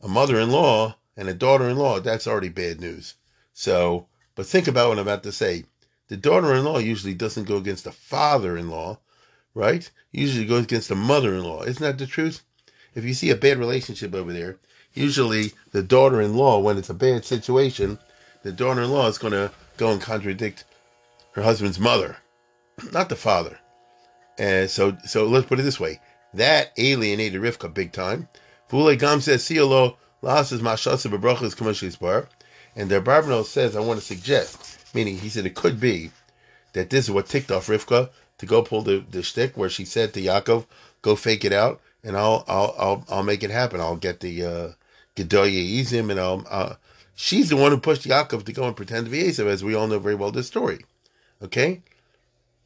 [0.00, 3.14] a mother-in-law and a daughter-in-law, that's already bad news.
[3.60, 5.64] So, but think about what I'm about to say.
[6.08, 8.98] The daughter-in-law usually doesn't go against the father-in-law,
[9.54, 9.90] right?
[10.10, 11.64] Usually goes against the mother-in-law.
[11.64, 12.42] Isn't that the truth?
[12.94, 14.56] If you see a bad relationship over there,
[14.94, 17.98] usually the daughter-in-law, when it's a bad situation,
[18.42, 20.64] the daughter-in-law is going to go and contradict
[21.32, 22.16] her husband's mother
[22.92, 23.58] not the father.
[24.38, 26.00] And so, so let's put it this way:
[26.34, 28.28] that alienated Rivka big time.
[28.68, 32.28] Vule Gam says, "Siolo lasas mashasa bebrachas kamashis bar,"
[32.76, 36.10] and the Barbanel says, "I want to suggest," meaning he said it could be
[36.72, 40.14] that this is what ticked off Rivka to go pull the the where she said
[40.14, 40.66] to Yaakov,
[41.02, 43.80] "Go fake it out, and I'll I'll I'll I'll make it happen.
[43.80, 44.68] I'll get the uh,
[45.16, 46.74] Gedalia Ezim, and I'll." Uh,
[47.20, 49.74] she's the one who pushed Yaakov to go and pretend to be Esav, as we
[49.74, 50.84] all know very well this story.
[51.42, 51.82] Okay?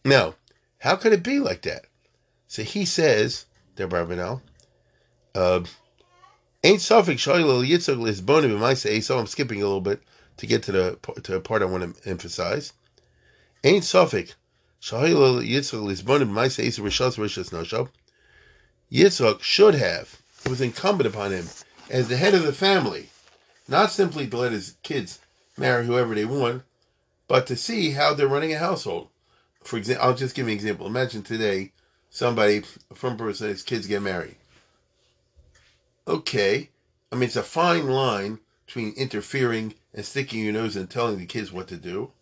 [0.05, 0.35] Now,
[0.79, 1.87] how could it be like that?
[2.47, 4.43] So he says, Der Barbanel,
[5.35, 5.61] uh,
[6.65, 10.03] ain't Suffolk Shaila Yitzchak in say, so I'm skipping a little bit
[10.39, 12.73] to get to the to the part I want to emphasize.
[13.63, 14.35] Ain't Suffolk
[14.83, 17.91] Shaila Yitzchak in say, so Rishas Rishas Noshab.
[18.93, 21.47] Yitzchak should have, it was incumbent upon him
[21.91, 23.11] as the head of the family,
[23.69, 25.21] not simply to let his kids
[25.57, 26.63] marry whoever they want,
[27.29, 29.09] but to see how they're running a household
[29.65, 30.87] for example, I'll just give you an example.
[30.87, 31.73] Imagine today
[32.11, 34.37] somebody, a firm person, his kids get married.
[36.07, 36.71] Okay,
[37.11, 41.27] I mean it's a fine line between interfering and sticking your nose and telling the
[41.27, 42.13] kids what to do,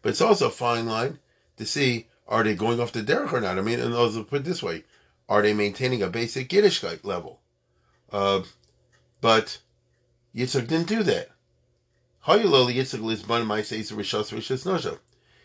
[0.00, 1.18] but it's also a fine line
[1.56, 3.58] to see are they going off the derech or not.
[3.58, 4.84] I mean, and also put this way:
[5.28, 7.40] are they maintaining a basic Yiddishkeit level?
[8.12, 8.42] Uh,
[9.20, 9.58] but
[10.34, 11.30] Yitzchak didn't do that.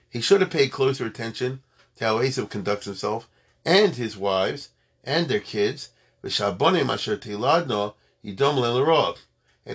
[0.09, 1.61] He should have paid closer attention
[1.95, 3.27] to how Esav conducts himself
[3.65, 4.69] and his wives
[5.03, 5.89] and their kids.
[6.23, 6.31] And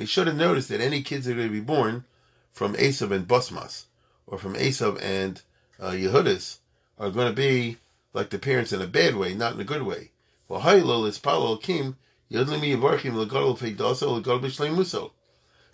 [0.01, 2.05] he should have noticed that any kids that are going to be born
[2.53, 3.85] from Esav and Basmas,
[4.27, 5.41] or from Esav and
[5.79, 6.59] uh, Yehudis,
[6.99, 7.79] are going to be
[8.13, 10.11] like the parents in a bad way, not in a good way.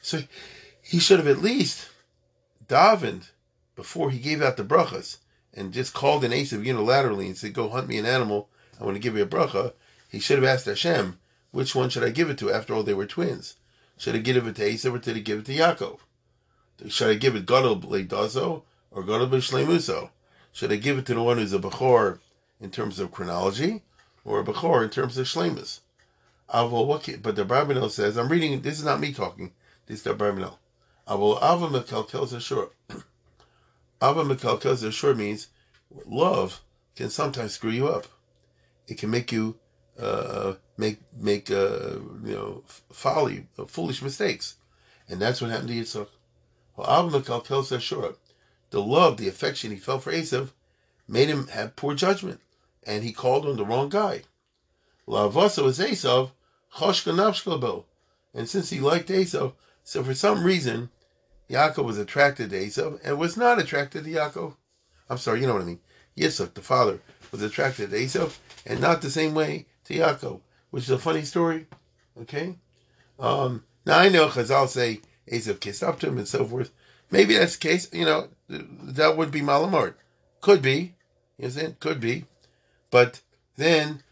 [0.01, 0.23] So
[0.83, 1.89] he should have at least
[2.69, 3.31] davened
[3.75, 5.17] before he gave out the brachas
[5.55, 8.49] and just called an Esav unilaterally and said, "Go hunt me an animal.
[8.79, 9.73] I want to give you a bracha."
[10.09, 11.19] He should have asked Hashem,
[11.51, 13.57] "Which one should I give it to?" After all, they were twins.
[13.99, 15.99] Should I give it to Esav or did I give it to Yaakov?
[16.89, 20.11] Should I give it Gadol Dazo or Gadol Shlemuso?
[20.53, 22.21] Should I give it to the one who's a Bechor
[22.61, 23.83] in terms of chronology
[24.25, 25.81] or a Bechor in terms of Shlemus?
[26.51, 29.53] But the Barbanel says, I'm reading, this is not me talking,
[29.87, 30.59] this is the Barbanel.
[31.07, 32.71] Avol Ava Mekalkel Zashur.
[34.03, 35.49] Ava Mekalkel Zashur means
[36.07, 36.63] love
[36.97, 38.07] can sometimes screw you up.
[38.87, 39.57] It can make you
[39.99, 44.57] uh, make make uh, you know folly, foolish mistakes,
[45.09, 46.09] and that's what happened to Yitzchak.
[46.77, 48.15] Well, tells us Ashura,
[48.71, 50.51] the love, the affection he felt for Esav
[51.09, 52.41] made him have poor judgment,
[52.87, 54.23] and he called on the wrong guy.
[55.09, 56.31] Lavasa was Esav,
[58.35, 60.91] and since he liked Esav, so for some reason,
[61.51, 64.55] Yaakov was attracted to Esav and was not attracted to Yaakov.
[65.09, 65.81] I'm sorry, you know what I mean.
[66.17, 67.01] Yitzchak, the father,
[67.33, 71.23] was attracted to Esav and not the same way to Yaakov, which is a funny
[71.23, 71.67] story.
[72.21, 72.57] Okay?
[73.19, 76.71] Um, now I know Chazal say Esav kissed up to him and so forth.
[77.11, 77.93] Maybe that's the case.
[77.93, 79.95] You know, that would be Malamart.
[80.41, 80.95] Could be.
[81.39, 82.27] You know Could be.
[82.91, 83.23] But
[83.57, 84.03] then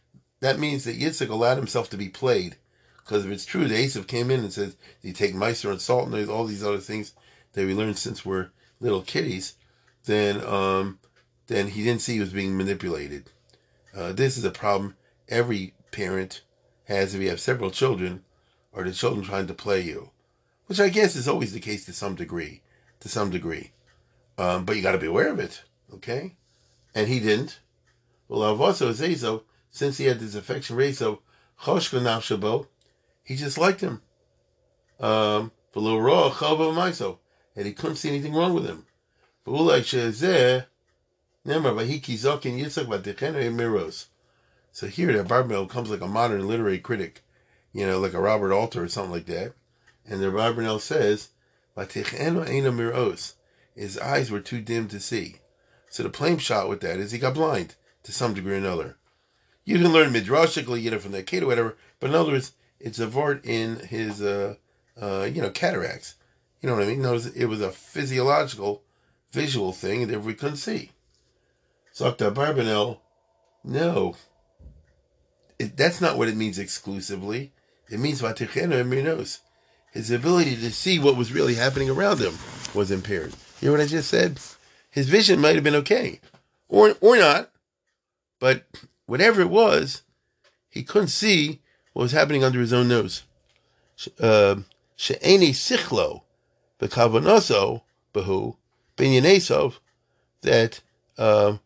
[0.40, 2.56] that means that Yitzchak allowed himself to be played.
[2.98, 6.08] Because if it's true that Esav came in and says, you take mice and salt
[6.08, 7.14] and all these other things
[7.52, 8.48] that we learned since we're
[8.80, 9.54] little kiddies,
[10.06, 10.98] then um,
[11.46, 13.30] then he didn't see he was being manipulated.
[13.94, 14.96] Uh, this is a problem
[15.28, 16.42] every parent
[16.84, 18.24] has if you have several children
[18.72, 20.10] or the children trying to play you
[20.66, 22.62] which I guess is always the case to some degree,
[23.00, 23.72] to some degree.
[24.38, 25.62] Um, but you got to be aware of it,
[25.94, 26.36] okay?
[26.94, 27.60] And he didn't.
[28.28, 31.18] Well, Avoso Zezo, since he had this affection race of
[33.24, 34.02] he just liked him.
[35.00, 38.86] Um, and he couldn't see anything wrong with him.
[44.76, 47.22] So here, the Barbanel comes like a modern literary critic,
[47.72, 49.54] you know, like a Robert Alter or something like that.
[50.04, 51.30] And the Rabbi says,
[51.74, 53.36] "Laticheno eno miros,"
[53.74, 55.36] his eyes were too dim to see.
[55.88, 58.98] So the plain pshat with that is he got blind to some degree or another.
[59.64, 62.52] You can learn midrashically, you know, from the kid or whatever, but in other words,
[62.78, 64.56] it's a vort in his, uh,
[65.00, 66.16] uh, you know, cataracts.
[66.60, 67.00] You know what I mean?
[67.00, 68.82] Notice it was a physiological,
[69.32, 70.90] visual thing that we couldn't see.
[71.92, 72.30] So Dr.
[72.30, 73.00] Barbanel,
[73.64, 74.16] no.
[75.58, 77.52] It, that's not what it means exclusively.
[77.88, 79.40] It means Vatichenu Minos
[79.96, 82.34] his ability to see what was really happening around him
[82.74, 83.32] was impaired.
[83.60, 84.38] You know what I just said?
[84.90, 86.20] His vision might have been okay,
[86.68, 87.50] or or not,
[88.38, 88.66] but
[89.06, 90.02] whatever it was,
[90.68, 91.60] he couldn't see
[91.94, 93.22] what was happening under his own nose.
[94.20, 94.66] Um,
[94.96, 96.22] She'eni sichlo,
[96.78, 98.56] bekavonoso behu
[98.98, 99.78] binyanesov,
[100.42, 100.80] that
[101.16, 101.60] um,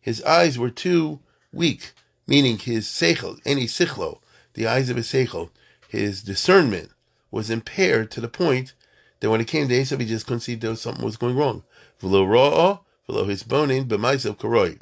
[0.00, 1.20] his eyes were too
[1.52, 1.92] weak,
[2.26, 4.20] meaning his seichel, any sichlo,
[4.54, 5.50] the eyes of his seichel,
[5.88, 6.90] his discernment
[7.30, 8.74] was impaired to the point
[9.20, 11.62] that when it came to Esav, he just couldn't see that something was going wrong.
[12.00, 14.80] V'lo ra'ah, v'lo his boning, b'maisav karoi.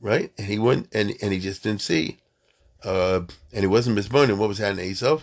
[0.00, 0.32] Right?
[0.38, 2.18] And he went, and, and he just didn't see.
[2.84, 3.22] Uh,
[3.52, 5.22] and he wasn't misboning what was happening to Esav.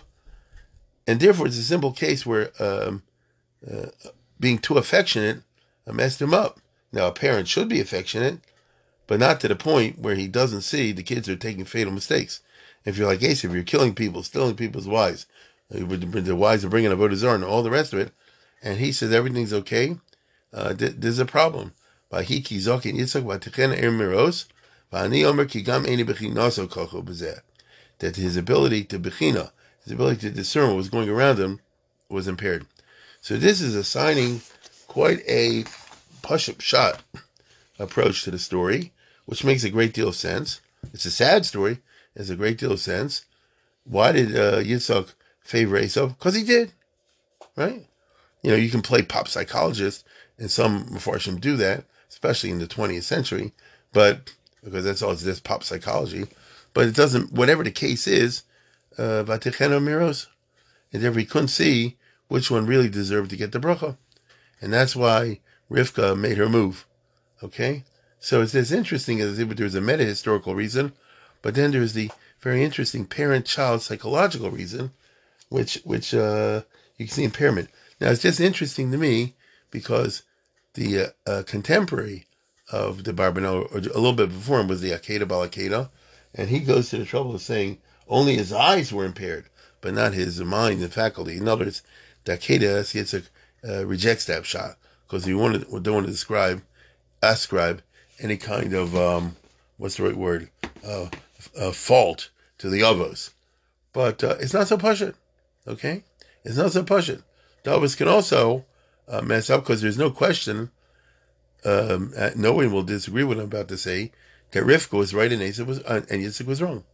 [1.06, 3.02] And therefore, it's a simple case where um,
[3.66, 3.86] uh,
[4.38, 5.42] being too affectionate
[5.86, 6.60] messed him up.
[6.92, 8.40] Now, a parent should be affectionate,
[9.06, 12.40] but not to the point where he doesn't see the kids are taking fatal mistakes.
[12.84, 15.26] If you're like Ace, if you're killing people, stealing people's wives,
[15.70, 18.12] the wives are bringing a Vodazar and all the rest of it,
[18.62, 19.96] and he says everything's okay,
[20.52, 21.72] uh, th- there's a problem.
[22.10, 22.26] That
[28.16, 29.50] his ability to bechina,
[29.82, 31.60] his ability to discern what was going around him,
[32.08, 32.66] was impaired.
[33.20, 34.42] So this is assigning
[34.86, 35.64] quite a
[36.22, 37.02] push up shot
[37.78, 38.92] approach to the story,
[39.24, 40.60] which makes a great deal of sense.
[40.92, 41.78] It's a sad story,
[42.16, 43.26] has a great deal of sense.
[43.84, 46.10] Why did uh, Yitzhak favor Esav?
[46.10, 46.72] Because he did,
[47.56, 47.86] right?
[48.42, 50.04] You know, you can play pop psychologist,
[50.38, 53.52] and some Mepharshim do that, especially in the 20th century,
[53.92, 56.26] but because that's all it's just pop psychology.
[56.74, 58.42] But it doesn't, whatever the case is,
[58.98, 60.26] uh, Miros,
[60.92, 61.96] and therefore he couldn't see
[62.28, 63.96] which one really deserved to get the bracha.
[64.60, 66.85] And that's why Rivka made her move.
[67.42, 67.84] Okay?
[68.18, 70.92] So it's as interesting as if there's a meta historical reason
[71.46, 74.90] but then there's the very interesting parent-child psychological reason,
[75.48, 76.62] which which uh,
[76.96, 77.70] you can see impairment.
[78.00, 79.36] Now it's just interesting to me
[79.70, 80.22] because
[80.74, 82.26] the uh, uh, contemporary
[82.72, 85.90] of the Barbanel, or a little bit before him, was the Akeda Balakeda,
[86.34, 89.44] and he goes to the trouble of saying only his eyes were impaired,
[89.80, 91.36] but not his mind and faculty.
[91.36, 91.82] In other words,
[92.24, 93.28] that Kedas Yitzchak
[93.64, 94.74] uh, rejects that pshat
[95.06, 96.62] because he wanted don't want to describe
[97.30, 97.82] ascribe
[98.20, 99.36] any kind of um,
[99.76, 100.50] what's the right word
[100.84, 101.08] uh,
[101.58, 103.30] uh, fault to the avos,
[103.92, 105.14] but uh, it's not so pushing.
[105.66, 106.04] Okay,
[106.44, 107.22] it's not so pushing.
[107.64, 108.64] The avos can also
[109.08, 110.70] uh, mess up because there's no question.
[111.64, 114.12] Um, uh, no one will disagree with what I'm about to say
[114.52, 116.84] that Rivka was right and Asa was uh, and Yitzchak was wrong.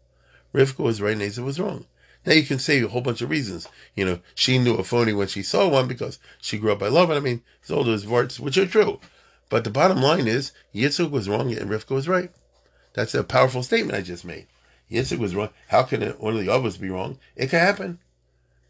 [0.54, 1.86] Rivka was right and Asa was wrong.
[2.24, 3.68] Now you can say a whole bunch of reasons.
[3.96, 6.88] You know, she knew a phony when she saw one because she grew up by
[6.88, 7.10] love.
[7.10, 9.00] And I mean, it's all those words which are true.
[9.52, 12.30] But the bottom line is Yitzchak was wrong and Rivka was right.
[12.94, 14.46] That's a powerful statement I just made.
[14.90, 15.50] Yitzchak was wrong.
[15.68, 17.18] How can one of the others be wrong?
[17.36, 17.98] It could happen.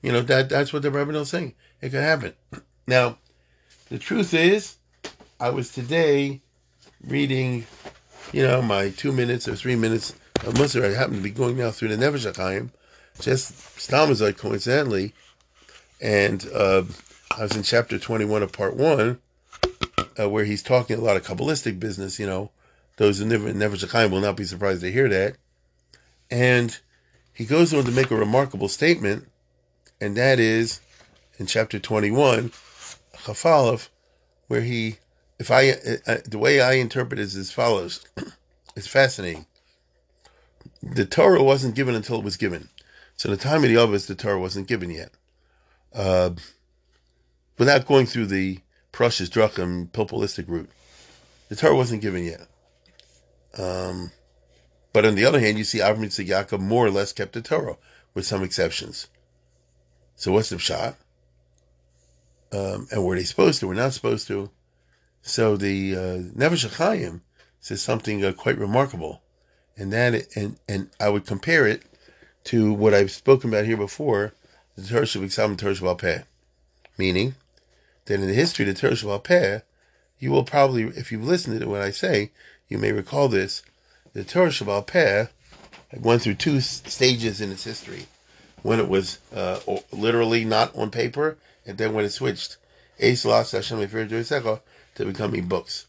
[0.02, 1.54] You know, that that's what the Rebbe is saying.
[1.80, 2.34] It could happen.
[2.84, 3.18] Now,
[3.90, 4.74] the truth is,
[5.38, 6.40] I was today
[7.06, 7.64] reading,
[8.32, 10.84] you know, my two minutes or three minutes of Musar.
[10.84, 12.70] I happen to be going now through the Nefesh
[13.20, 15.14] just like coincidentally,
[16.00, 16.82] and uh,
[17.38, 19.20] I was in chapter 21 of part one,
[20.18, 22.51] uh, where he's talking a lot of Kabbalistic business, you know,
[22.96, 25.37] those who never, Nefesh HaChaim will not be surprised to hear that.
[26.31, 26.79] And
[27.33, 29.29] he goes on to make a remarkable statement,
[30.01, 30.81] and that is
[31.38, 32.51] in chapter 21,
[33.25, 33.88] Chafalov,
[34.48, 34.96] where he,
[35.38, 38.05] if I, uh, uh the way I interpret it is as follows.
[38.77, 39.46] it's fascinating.
[40.83, 42.68] The Torah wasn't given until it was given.
[43.16, 45.12] So the time of the Avos, the Torah wasn't given yet.
[45.94, 46.31] Uh,
[47.59, 48.59] without going through the
[48.92, 50.70] Prussia's Drachim Pilpolistic route,
[51.48, 52.46] the Torah wasn't given yet.
[53.59, 54.12] Um,
[54.92, 57.42] but on the other hand, you see Avram Yitzchak Yaakov more or less kept the
[57.42, 57.76] Torah,
[58.14, 59.09] with some exceptions.
[60.16, 60.96] So what's the pshat?
[62.52, 63.68] Um, and were they supposed to?
[63.68, 64.50] We're not supposed to.
[65.22, 67.18] So the uh,
[67.61, 69.22] says something uh, quite remarkable,
[69.76, 71.83] and that and and I would compare it
[72.44, 74.35] to what I've spoken about here before,
[74.76, 76.24] the Torah Sheb'al Torah
[76.98, 77.35] Meaning
[78.06, 79.60] that in the history of the Torah Sheb'al Peh,
[80.18, 82.30] you will probably, if you've listened to what I say,
[82.68, 83.62] you may recall this.
[84.12, 85.26] The Torah Sheb'al Peh
[86.00, 88.06] went through two stages in its history.
[88.62, 89.60] When it was uh,
[89.92, 91.36] literally not on paper,
[91.66, 92.56] and then when it switched
[94.94, 95.86] to becoming books,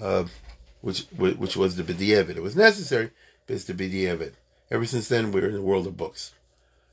[0.00, 0.24] uh,
[0.80, 2.36] which which was the B'di'evit.
[2.36, 3.10] It was necessary,
[3.46, 4.32] but it's the B'di'evit.
[4.70, 6.32] Ever since then, we're in the world of books.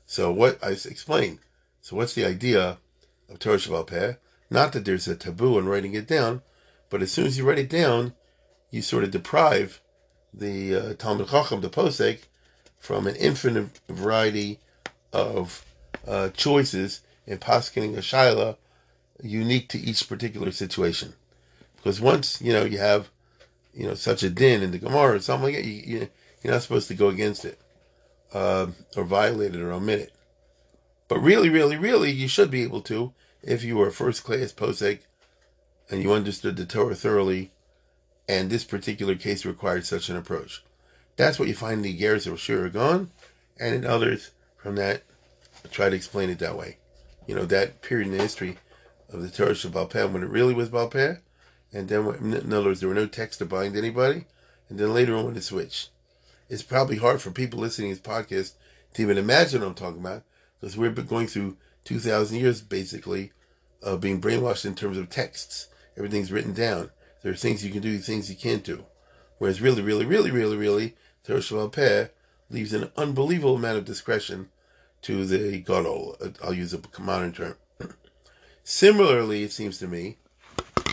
[0.06, 1.40] So what I explained.
[1.82, 2.78] So what's the idea
[3.28, 4.14] of Torah Sheb'al Peh?
[4.50, 6.42] Not that there's a taboo in writing it down,
[6.90, 8.14] but as soon as you write it down,
[8.70, 9.80] you sort of deprive
[10.34, 12.22] the uh, Talmud Chacham, the Posek,
[12.78, 14.58] from an infinite variety
[15.12, 15.64] of
[16.06, 18.56] uh, choices in poskening a shaila
[19.22, 21.14] unique to each particular situation.
[21.76, 23.10] Because once you know you have
[23.74, 26.08] you know such a din in the Gemara or something like that, you, you,
[26.42, 27.58] you're not supposed to go against it
[28.32, 30.14] uh, or violate it or omit it.
[31.08, 34.52] But really, really, really, you should be able to if you were a first class
[34.52, 35.00] posek
[35.90, 37.52] and you understood the Torah thoroughly,
[38.28, 40.62] and this particular case required such an approach.
[41.16, 43.10] That's what you find in the Gears of Shur gone,
[43.58, 45.02] and in others from that
[45.64, 46.78] I try to explain it that way.
[47.26, 48.58] You know, that period in the history
[49.12, 51.20] of the Torah Sheb'al Peh, when it really was Balpeh,
[51.72, 54.26] and then, in other words, there were no texts to bind anybody,
[54.68, 55.90] and then later on when it switched
[56.50, 58.54] it's probably hard for people listening to this podcast
[58.92, 60.24] to even imagine what I'm talking about
[60.60, 63.32] because we're going through 2,000 years basically
[63.82, 65.68] of being brainwashed in terms of texts.
[65.96, 66.90] Everything's written down.
[67.22, 68.84] There are things you can do, things you can't do.
[69.38, 72.08] Whereas really, really, really, really, really, Torah Sheb'al Peh
[72.50, 74.48] leaves an unbelievable amount of discretion
[75.02, 76.16] to the Gadol.
[76.42, 77.56] I'll use a modern term.
[78.64, 80.18] Similarly, it seems to me,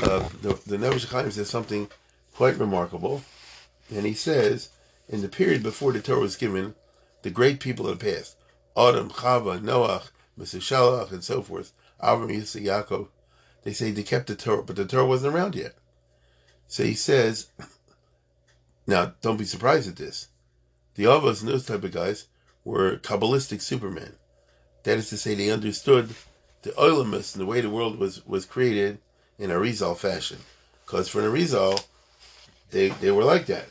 [0.02, 1.90] uh, the, the Chaim says something
[2.36, 3.24] quite remarkable,
[3.94, 4.70] and he says
[5.10, 6.76] in the period before the Torah was given,
[7.24, 8.38] the great people of the past,
[8.78, 13.08] Adam, Chava, Noach, Metushelach and so forth, Avram, Yitzchak, Yaakov,
[13.64, 15.76] they say they kept the Torah, but the Torah wasn't around yet.
[16.68, 17.48] So he says,
[18.88, 20.28] now don't be surprised at this.
[20.96, 22.28] The Avos and those type of guys
[22.64, 24.14] were Kabbalistic supermen.
[24.84, 26.16] That is to say, they understood
[26.62, 29.00] the Olamus and the way the world was, was created
[29.38, 30.40] in a Arizal fashion.
[30.86, 31.86] Because for an Arizal,
[32.72, 33.68] they, they were like that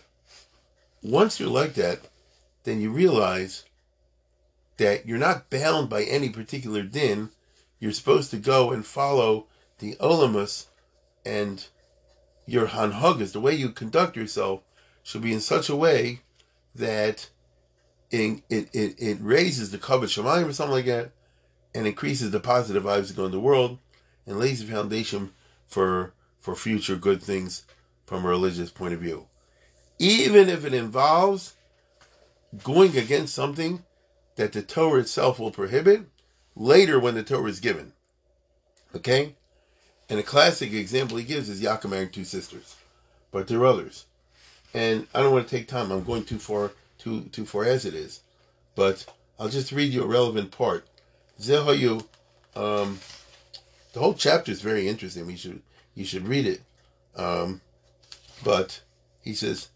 [1.07, 2.01] once you're like that,
[2.65, 3.65] then you realize
[4.77, 7.31] that you're not bound by any particular din.
[7.79, 9.47] You're supposed to go and follow
[9.79, 10.67] the olamus,
[11.25, 11.67] and
[12.47, 14.63] your hanhagas, the way you conduct yourself,
[15.03, 16.21] should be in such a way
[16.75, 17.29] that
[18.11, 21.11] it, it, it, it raises the kavod shemayim or something like that,
[21.75, 23.79] and increases the positive vibes that go in the world,
[24.27, 25.33] and lays the foundation
[25.67, 27.65] for for future good things
[28.07, 29.27] from a religious point of view
[29.99, 31.55] even if it involves
[32.63, 33.83] going against something
[34.37, 36.03] that the Torah itself will prohibit
[36.55, 37.93] later when the Torah is given.
[38.95, 39.35] Okay?
[40.09, 42.77] And a classic example he gives is Yaakov marrying two sisters.
[43.33, 44.07] But there are others.
[44.73, 45.91] And I don't want to take time.
[45.91, 48.21] I'm going too far too too far as it is.
[48.75, 49.07] But
[49.39, 50.87] I'll just read you a relevant part.
[51.41, 52.05] Zehoyu,
[52.55, 52.99] um,
[53.93, 55.27] the whole chapter is very interesting.
[55.27, 55.63] We should
[55.95, 56.61] you should read it.
[57.17, 57.61] Um,
[58.45, 58.83] but
[59.23, 59.69] he says,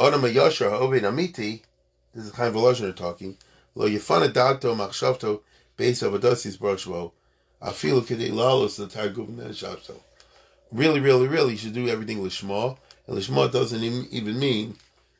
[0.00, 1.62] Adam Yashar Amiti,
[2.14, 3.36] this is kind of a talking,
[3.74, 5.40] Lo Yefana Dato Machshavto
[5.76, 7.12] Beis Avodosis Broshvo,
[7.60, 9.96] Afilu Kedei Lalos the Targum Shavto.
[10.70, 12.76] Really, really, really, you should do everything Lishma.
[13.06, 14.76] And Lishma doesn't even mean,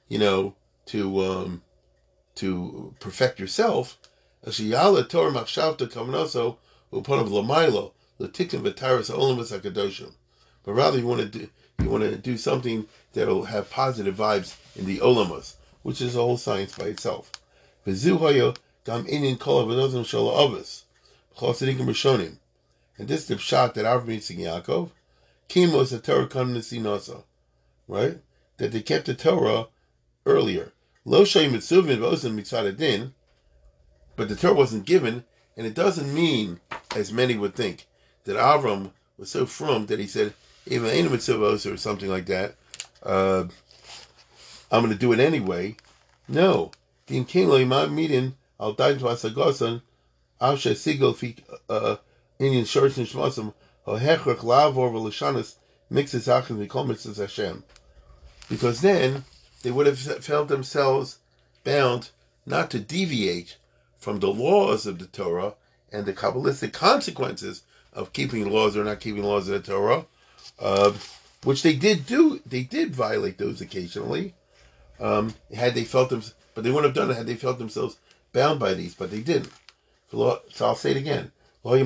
[0.09, 0.55] you know,
[0.87, 1.63] to um,
[2.37, 3.99] to perfect yourself.
[4.47, 6.57] Ashiyala Torah Machshavto Kamanoso
[6.93, 7.91] Upon of Lamailo,
[8.21, 10.13] Latikin Vitaris Olamas Akadoshim.
[10.63, 11.49] But rather you want to do
[11.81, 16.15] you want to do something that will have positive vibes in the olamos, which is
[16.15, 17.33] a whole science by itself.
[17.87, 17.97] And
[23.09, 24.91] this is the pshat that Avram Yitzchak Yaakov,
[25.49, 27.25] Kimos the Torah Kanasinosa,
[27.87, 28.19] right?
[28.57, 29.67] That they kept the Torah
[30.25, 30.73] earlier.
[31.05, 33.13] Lo V'Osim Mitzadadin,
[34.17, 35.25] but the Torah wasn't given,
[35.57, 36.61] and it doesn't mean,
[36.97, 37.87] as many would think,
[38.25, 40.33] that Avram was so frum that he said,
[40.67, 42.55] even ain't mitzvahs or something like that,
[43.03, 43.45] uh,
[44.71, 45.77] I'm going to do it anyway.
[46.27, 46.71] No.
[47.09, 49.83] In king lo imam meeting al dain to asagosan
[50.41, 51.37] al she sigel fi
[51.69, 51.97] uh,
[52.39, 53.53] Indian shorts and shmasam
[53.85, 55.57] ho hechrach lavor v'lashanis
[55.91, 57.65] mixes achim v'kol mitzvahs Hashem.
[58.49, 59.25] Because then
[59.63, 61.19] they would have felt themselves
[61.63, 62.11] bound
[62.47, 63.57] not to deviate
[63.99, 65.55] from the laws of the Torah
[65.91, 70.05] and the Kabbalistic consequences of keeping laws or not keeping laws of the Torah,
[70.59, 70.93] uh,
[71.43, 72.41] which they did do.
[72.45, 74.35] They did violate those occasionally.
[75.01, 76.23] Um, had they felt them,
[76.55, 77.99] but they wouldn't have done it had they felt themselves
[78.33, 79.51] bound by these, but they didn't.
[80.11, 81.33] So I'll say it again.
[81.65, 81.81] They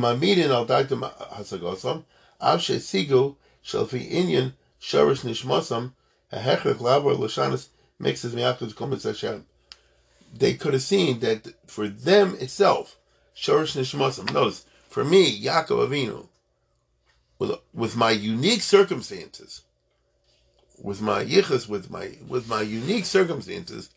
[10.54, 12.96] could have seen that for them itself.
[13.46, 16.26] Notice for me, Yaakov Avinu,
[17.38, 19.62] with with my unique circumstances,
[20.82, 23.90] with my yichus, with my with my unique circumstances,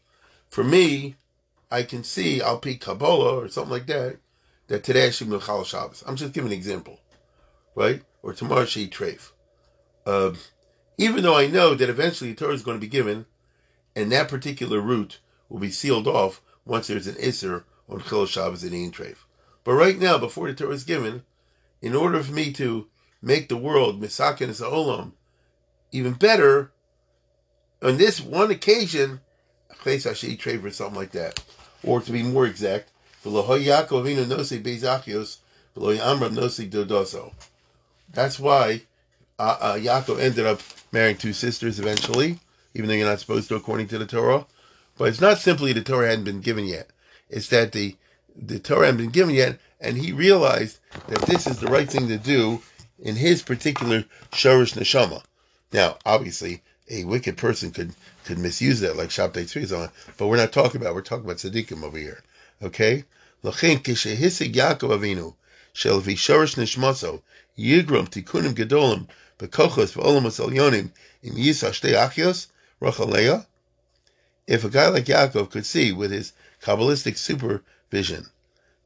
[0.51, 1.15] for me,
[1.71, 4.17] I can see I'll pick Kabbalah or something like that.
[4.67, 6.03] That today I should be Chal Shabbos.
[6.05, 6.99] I'm just giving an example,
[7.73, 8.03] right?
[8.21, 9.31] Or tomorrow she treif.
[10.05, 10.33] Uh,
[10.97, 13.25] even though I know that eventually the Torah is going to be given,
[13.95, 18.63] and that particular route will be sealed off once there's an Isser on Chil Shabbos
[18.63, 19.17] and Ein Treif.
[19.63, 21.23] But right now, before the Torah is given,
[21.81, 22.87] in order for me to
[23.21, 25.13] make the world misakin as olam
[25.91, 26.71] even better,
[27.81, 29.21] on this one occasion,
[29.81, 30.03] place
[30.37, 31.43] trade for something like that,
[31.83, 32.89] or to be more exact,
[38.13, 38.81] That's why
[39.39, 40.61] uh, uh, Yaakov ended up
[40.91, 42.39] marrying two sisters eventually,
[42.73, 44.45] even though you're not supposed to according to the Torah.
[44.97, 46.89] But it's not simply the Torah hadn't been given yet;
[47.29, 47.95] it's that the
[48.35, 52.07] the Torah hadn't been given yet, and he realized that this is the right thing
[52.07, 52.61] to do
[52.99, 55.23] in his particular shorish neshama.
[55.73, 56.61] Now, obviously,
[56.91, 60.81] a wicked person could could misuse that, like Shabtai Tzvi on, but we're not talking
[60.81, 60.93] about.
[60.93, 62.21] We're talking about tzaddikim over here.
[62.61, 63.05] Okay,
[63.43, 65.35] lachin kishehisig Yaakov Avinu
[65.73, 67.21] shel v'shorish neshmaso
[67.57, 69.07] yigrom tikunim gedolim
[69.39, 70.91] bekochos v'olamas elyonim
[71.23, 72.47] im yisah shtei achios
[72.81, 73.45] rachaleya.
[74.45, 78.27] If a guy like Yaakov could see with his kabbalistic supervision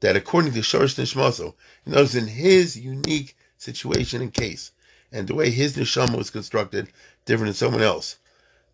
[0.01, 4.71] that according to Shorish Nishmaso, knows in his unique situation and case,
[5.15, 6.89] and the way his neshama was constructed,
[7.23, 8.17] different than someone else,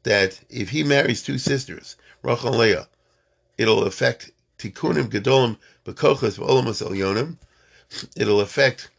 [0.01, 2.87] that if he marries two sisters, Rachel and Leah,
[3.59, 7.37] it'll affect tikkunim gedolim bekochas v'olamas elyonim,
[8.17, 8.89] it'll affect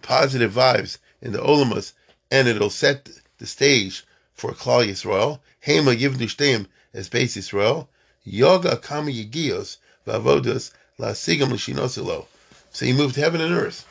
[0.00, 1.92] positive vibes in the olamas,
[2.30, 5.40] and it'll set the stage for Klal Yisrael.
[5.66, 7.88] Hema yivnu shteim as base Yisrael.
[8.24, 9.76] Yoga kama yigios
[10.06, 12.26] v'avodas la'sigam l'shinosilo.
[12.72, 13.86] So he moved heaven and earth.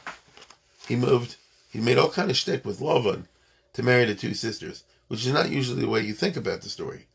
[0.87, 1.35] He moved
[1.75, 3.25] he made all kind of shtick with Lavan
[3.73, 6.69] to marry the two sisters, which is not usually the way you think about the
[6.69, 7.07] story.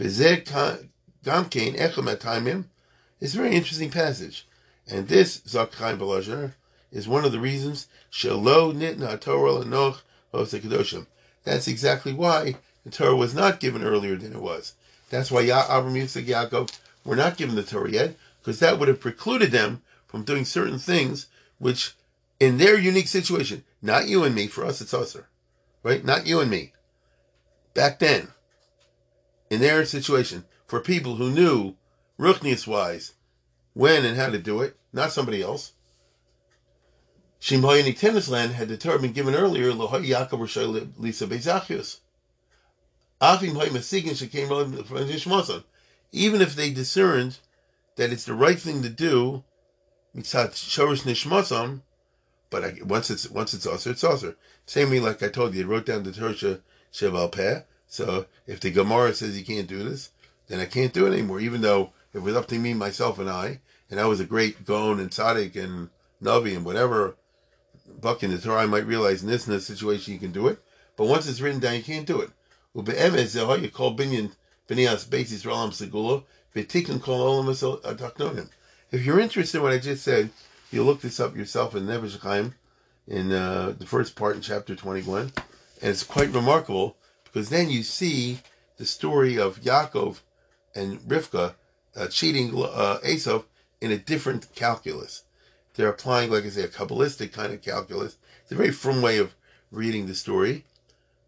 [0.00, 0.88] Taimim
[3.20, 4.48] is a very interesting passage.
[4.88, 6.56] And this, Zakhaim Balazar,
[6.90, 11.06] is one of the reasons Shelo Nitna Torah.
[11.44, 14.74] That's exactly why the Torah was not given earlier than it was.
[15.08, 18.88] That's why ya- Avram Yitzchak Yaakov were not given the Torah yet, because that would
[18.88, 21.26] have precluded them from doing certain things
[21.58, 21.94] which,
[22.40, 24.48] in their unique situation, not you and me.
[24.48, 25.16] For us, it's us,
[25.82, 26.04] right?
[26.04, 26.72] Not you and me.
[27.74, 28.28] Back then,
[29.50, 31.76] in their situation, for people who knew
[32.18, 33.14] ruchnius wise
[33.74, 35.72] when and how to do it, not somebody else.
[37.40, 42.00] Shimhoyanik tennis land had the Torah been given earlier, Lohoy Yaakov Roshai Lisa Bezachius.
[43.20, 45.64] Avim Hoy Masigin Nishmasan.
[46.12, 47.38] Even if they discerned
[47.96, 49.44] that it's the right thing to do,
[50.14, 51.82] Mitzat Shorish Nishmasam,
[52.50, 54.34] but I, once it's once it's also it's also
[54.66, 56.58] same way like I told you, I wrote down the Torah
[56.92, 57.62] Sheval Peh.
[57.86, 60.10] So if the Gemara says you can't do this,
[60.48, 61.40] then I can't do it anymore.
[61.40, 64.64] Even though it was up to me, myself, and I, and I was a great
[64.64, 65.90] Gon and Tzaddik and
[66.22, 67.16] Navi and whatever
[68.00, 70.48] buck in the Torah, I might realize in this in this situation you can do
[70.48, 70.60] it.
[70.96, 72.30] But once it's written down, you can't do it.
[72.74, 73.88] basis olam.
[77.82, 78.44] Uh,
[78.92, 80.30] if you're interested in what I just said,
[80.72, 82.54] you look this up yourself in Chaim
[83.06, 85.32] in uh, the first part in chapter 21, and
[85.82, 88.40] it's quite remarkable because then you see
[88.76, 90.20] the story of Yaakov
[90.74, 91.54] and Rivka
[91.96, 92.98] uh, cheating uh,
[93.80, 95.24] in a different calculus.
[95.74, 98.16] They're applying, like I say, a Kabbalistic kind of calculus.
[98.42, 99.34] It's a very firm way of
[99.70, 100.64] reading the story.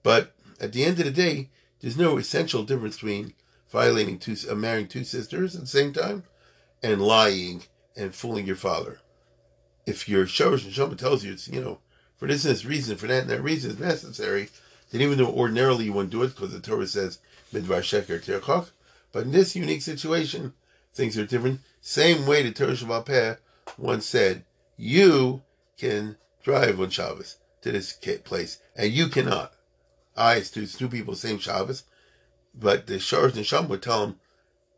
[0.03, 3.35] But at the end of the day, there's no essential difference between
[3.71, 6.25] violating two, uh, marrying two sisters at the same time
[6.83, 7.63] and lying
[7.97, 8.99] and fooling your father.
[9.87, 11.79] If your Shorish and Shoma tells you it's, you know,
[12.17, 14.49] for this and this reason, for that and that reason is necessary,
[14.91, 17.19] then even though ordinarily you wouldn't do it because the Torah says
[17.53, 18.71] midvar sheker tirchach,
[19.11, 20.53] but in this unique situation,
[20.95, 21.61] things are different.
[21.81, 23.37] Same way the Torah Sheb'al Peh
[23.77, 24.45] once said,
[24.77, 25.43] you
[25.79, 27.93] can drive on Shabbos to this
[28.25, 29.53] place, and you cannot.
[30.17, 31.85] I, it's two, it's two people, same Shabbos,
[32.55, 34.21] but the Shorish and Shom would tell them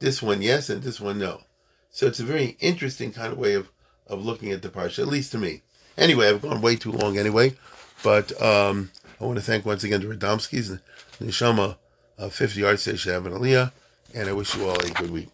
[0.00, 1.42] this one yes and this one no.
[1.90, 3.68] So it's a very interesting kind of way of,
[4.06, 5.62] of looking at the parsha, at least to me.
[5.96, 7.54] Anyway, I've gone way too long anyway,
[8.02, 8.90] but um,
[9.20, 10.80] I want to thank once again the Radomskis and
[11.20, 11.76] Neshama
[12.18, 13.72] uh, 50 Yard Station Avon Aliyah,
[14.14, 15.28] and I wish you all a good week.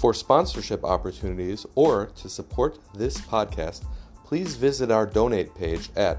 [0.00, 3.84] For sponsorship opportunities or to support this podcast,
[4.24, 6.18] please visit our donate page at